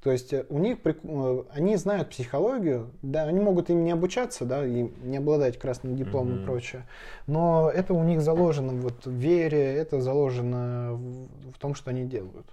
[0.03, 4.45] То есть э, у них, э, они знают психологию, да, они могут им не обучаться,
[4.45, 6.45] да, и не обладать красным дипломом и Мгм.
[6.45, 6.87] прочее,
[7.29, 12.05] но это у них заложено вот в вере, это заложено в, в том, что они
[12.05, 12.47] делают.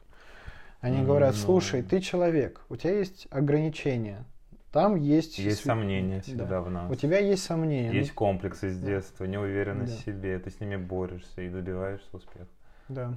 [0.81, 1.41] Они М, говорят, ну.
[1.41, 4.23] слушай, ты человек, у тебя есть ограничения,
[4.71, 5.39] там есть...
[5.39, 6.21] Есть сомнения Да.
[6.21, 6.91] всегда в нас.
[6.91, 7.89] У тебя есть сомнения.
[7.91, 10.01] ну, Есть комплексы с детства, неуверенность Да.
[10.01, 12.47] в себе, ты с ними борешься и добиваешься успеха.
[12.89, 13.13] Да.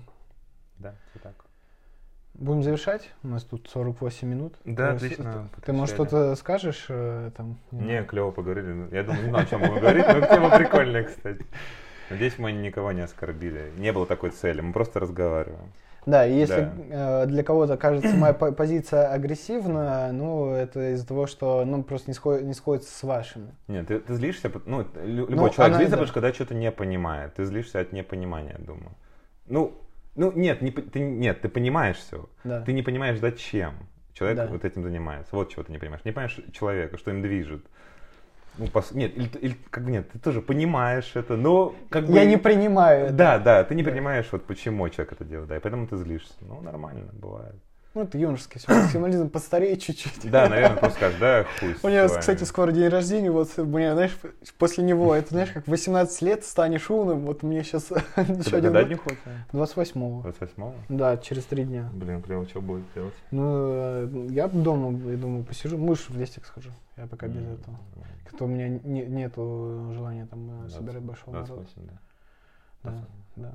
[0.78, 1.34] Да, все так.
[2.34, 3.10] Будем завершать?
[3.22, 4.54] У нас тут 48 минут.
[4.64, 5.48] Да, Ты- отлично.
[5.64, 6.08] Ты, может, покачали.
[6.08, 7.58] что-то скажешь э, там?
[7.70, 8.88] Не, клево поговорили.
[8.90, 11.44] Я думаю, не знаю, о чем мы говорить, но тема прикольная, кстати.
[12.10, 13.70] Надеюсь, мы никого не оскорбили.
[13.76, 15.72] Не было такой цели, мы просто разговариваем.
[16.04, 21.28] Да, и если э, для кого-то кажется моя по- позиция агрессивна, ну, это из-за того,
[21.28, 23.54] что, ну, просто не, сход- не сходится с вашими.
[23.68, 25.96] Нет, ты, ты злишься, ну, лю- любой Ну, человек она- злится, да.
[25.98, 27.34] потому что когда что-то не понимает.
[27.34, 28.90] Ты злишься от непонимания, думаю.
[29.46, 29.74] Ну,
[30.14, 32.28] ну нет, не, ты, нет, ты понимаешь все.
[32.44, 32.62] Да.
[32.62, 33.74] Ты не понимаешь, зачем
[34.12, 34.46] человек Да.
[34.46, 35.34] вот этим занимается.
[35.34, 36.04] Вот чего ты не понимаешь.
[36.04, 37.64] Не понимаешь человека, что им движет.
[38.58, 42.12] Ну, пос- Нет, или, или как бы нет, ты тоже понимаешь это, но как бы...
[42.12, 43.14] Я не принимаю это.
[43.14, 43.90] Да, да, ты не Да.
[43.90, 46.34] понимаешь, вот почему человек это делает, да, и поэтому ты злишься.
[46.42, 47.54] Ну, нормально, бывает.
[47.94, 50.30] Ну, это юношеский максимализм, постареет чуть-чуть.
[50.30, 53.92] Да, наверное, просто скажешь, да, хуй У меня, кстати, скоро день рождения, вот, у меня,
[53.94, 54.16] знаешь,
[54.56, 58.72] после него, это, знаешь, как в 18 лет станешь умным, вот мне сейчас еще один
[58.72, 58.86] год.
[58.88, 59.18] днюхать?
[59.52, 60.22] 28-го.
[60.26, 60.74] 28-го?
[60.88, 61.90] Да, через три дня.
[61.92, 63.14] Блин, клево, что будет делать?
[63.30, 67.78] Ну, э, я дома, я думаю, посижу, муж в лестик схожу, я пока без этого.
[68.24, 71.54] Как-то у меня не- нету желания там э, собирать большого народа.
[71.56, 71.98] 28, да.
[73.36, 73.52] Да,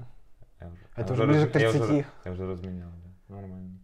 [0.59, 0.69] да.
[0.95, 2.05] Это уже ближе к я уже 30.
[2.25, 3.35] Я уже разменял, да.
[3.35, 3.79] Нормально.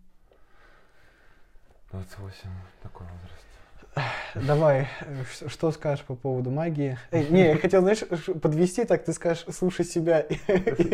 [1.93, 2.49] 28,
[2.81, 4.07] такой возраст.
[4.47, 6.97] Давай, э, что скажешь по поводу магии?
[7.11, 7.99] Эй, не, я хотел, знаешь,
[8.41, 10.25] подвести, так ты скажешь, слушай себя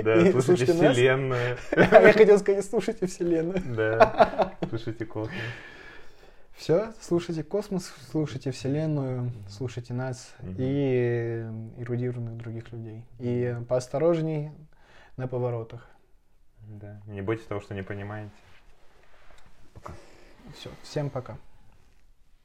[0.04, 0.94] Да, и слушайте нас.
[0.94, 1.58] вселенную.
[1.72, 3.62] А я хотел сказать, слушайте Вселенную.
[3.76, 5.38] Да, слушайте космос.
[6.58, 10.56] Все, слушайте космос, слушайте Вселенную, слушайте нас Мгм.
[10.58, 13.06] и э, эрудированных других людей.
[13.20, 14.52] И поосторожней
[15.16, 15.88] на поворотах.
[16.68, 18.32] Да, не бойтесь того, что не понимаете.
[20.56, 21.38] Все, всем пока.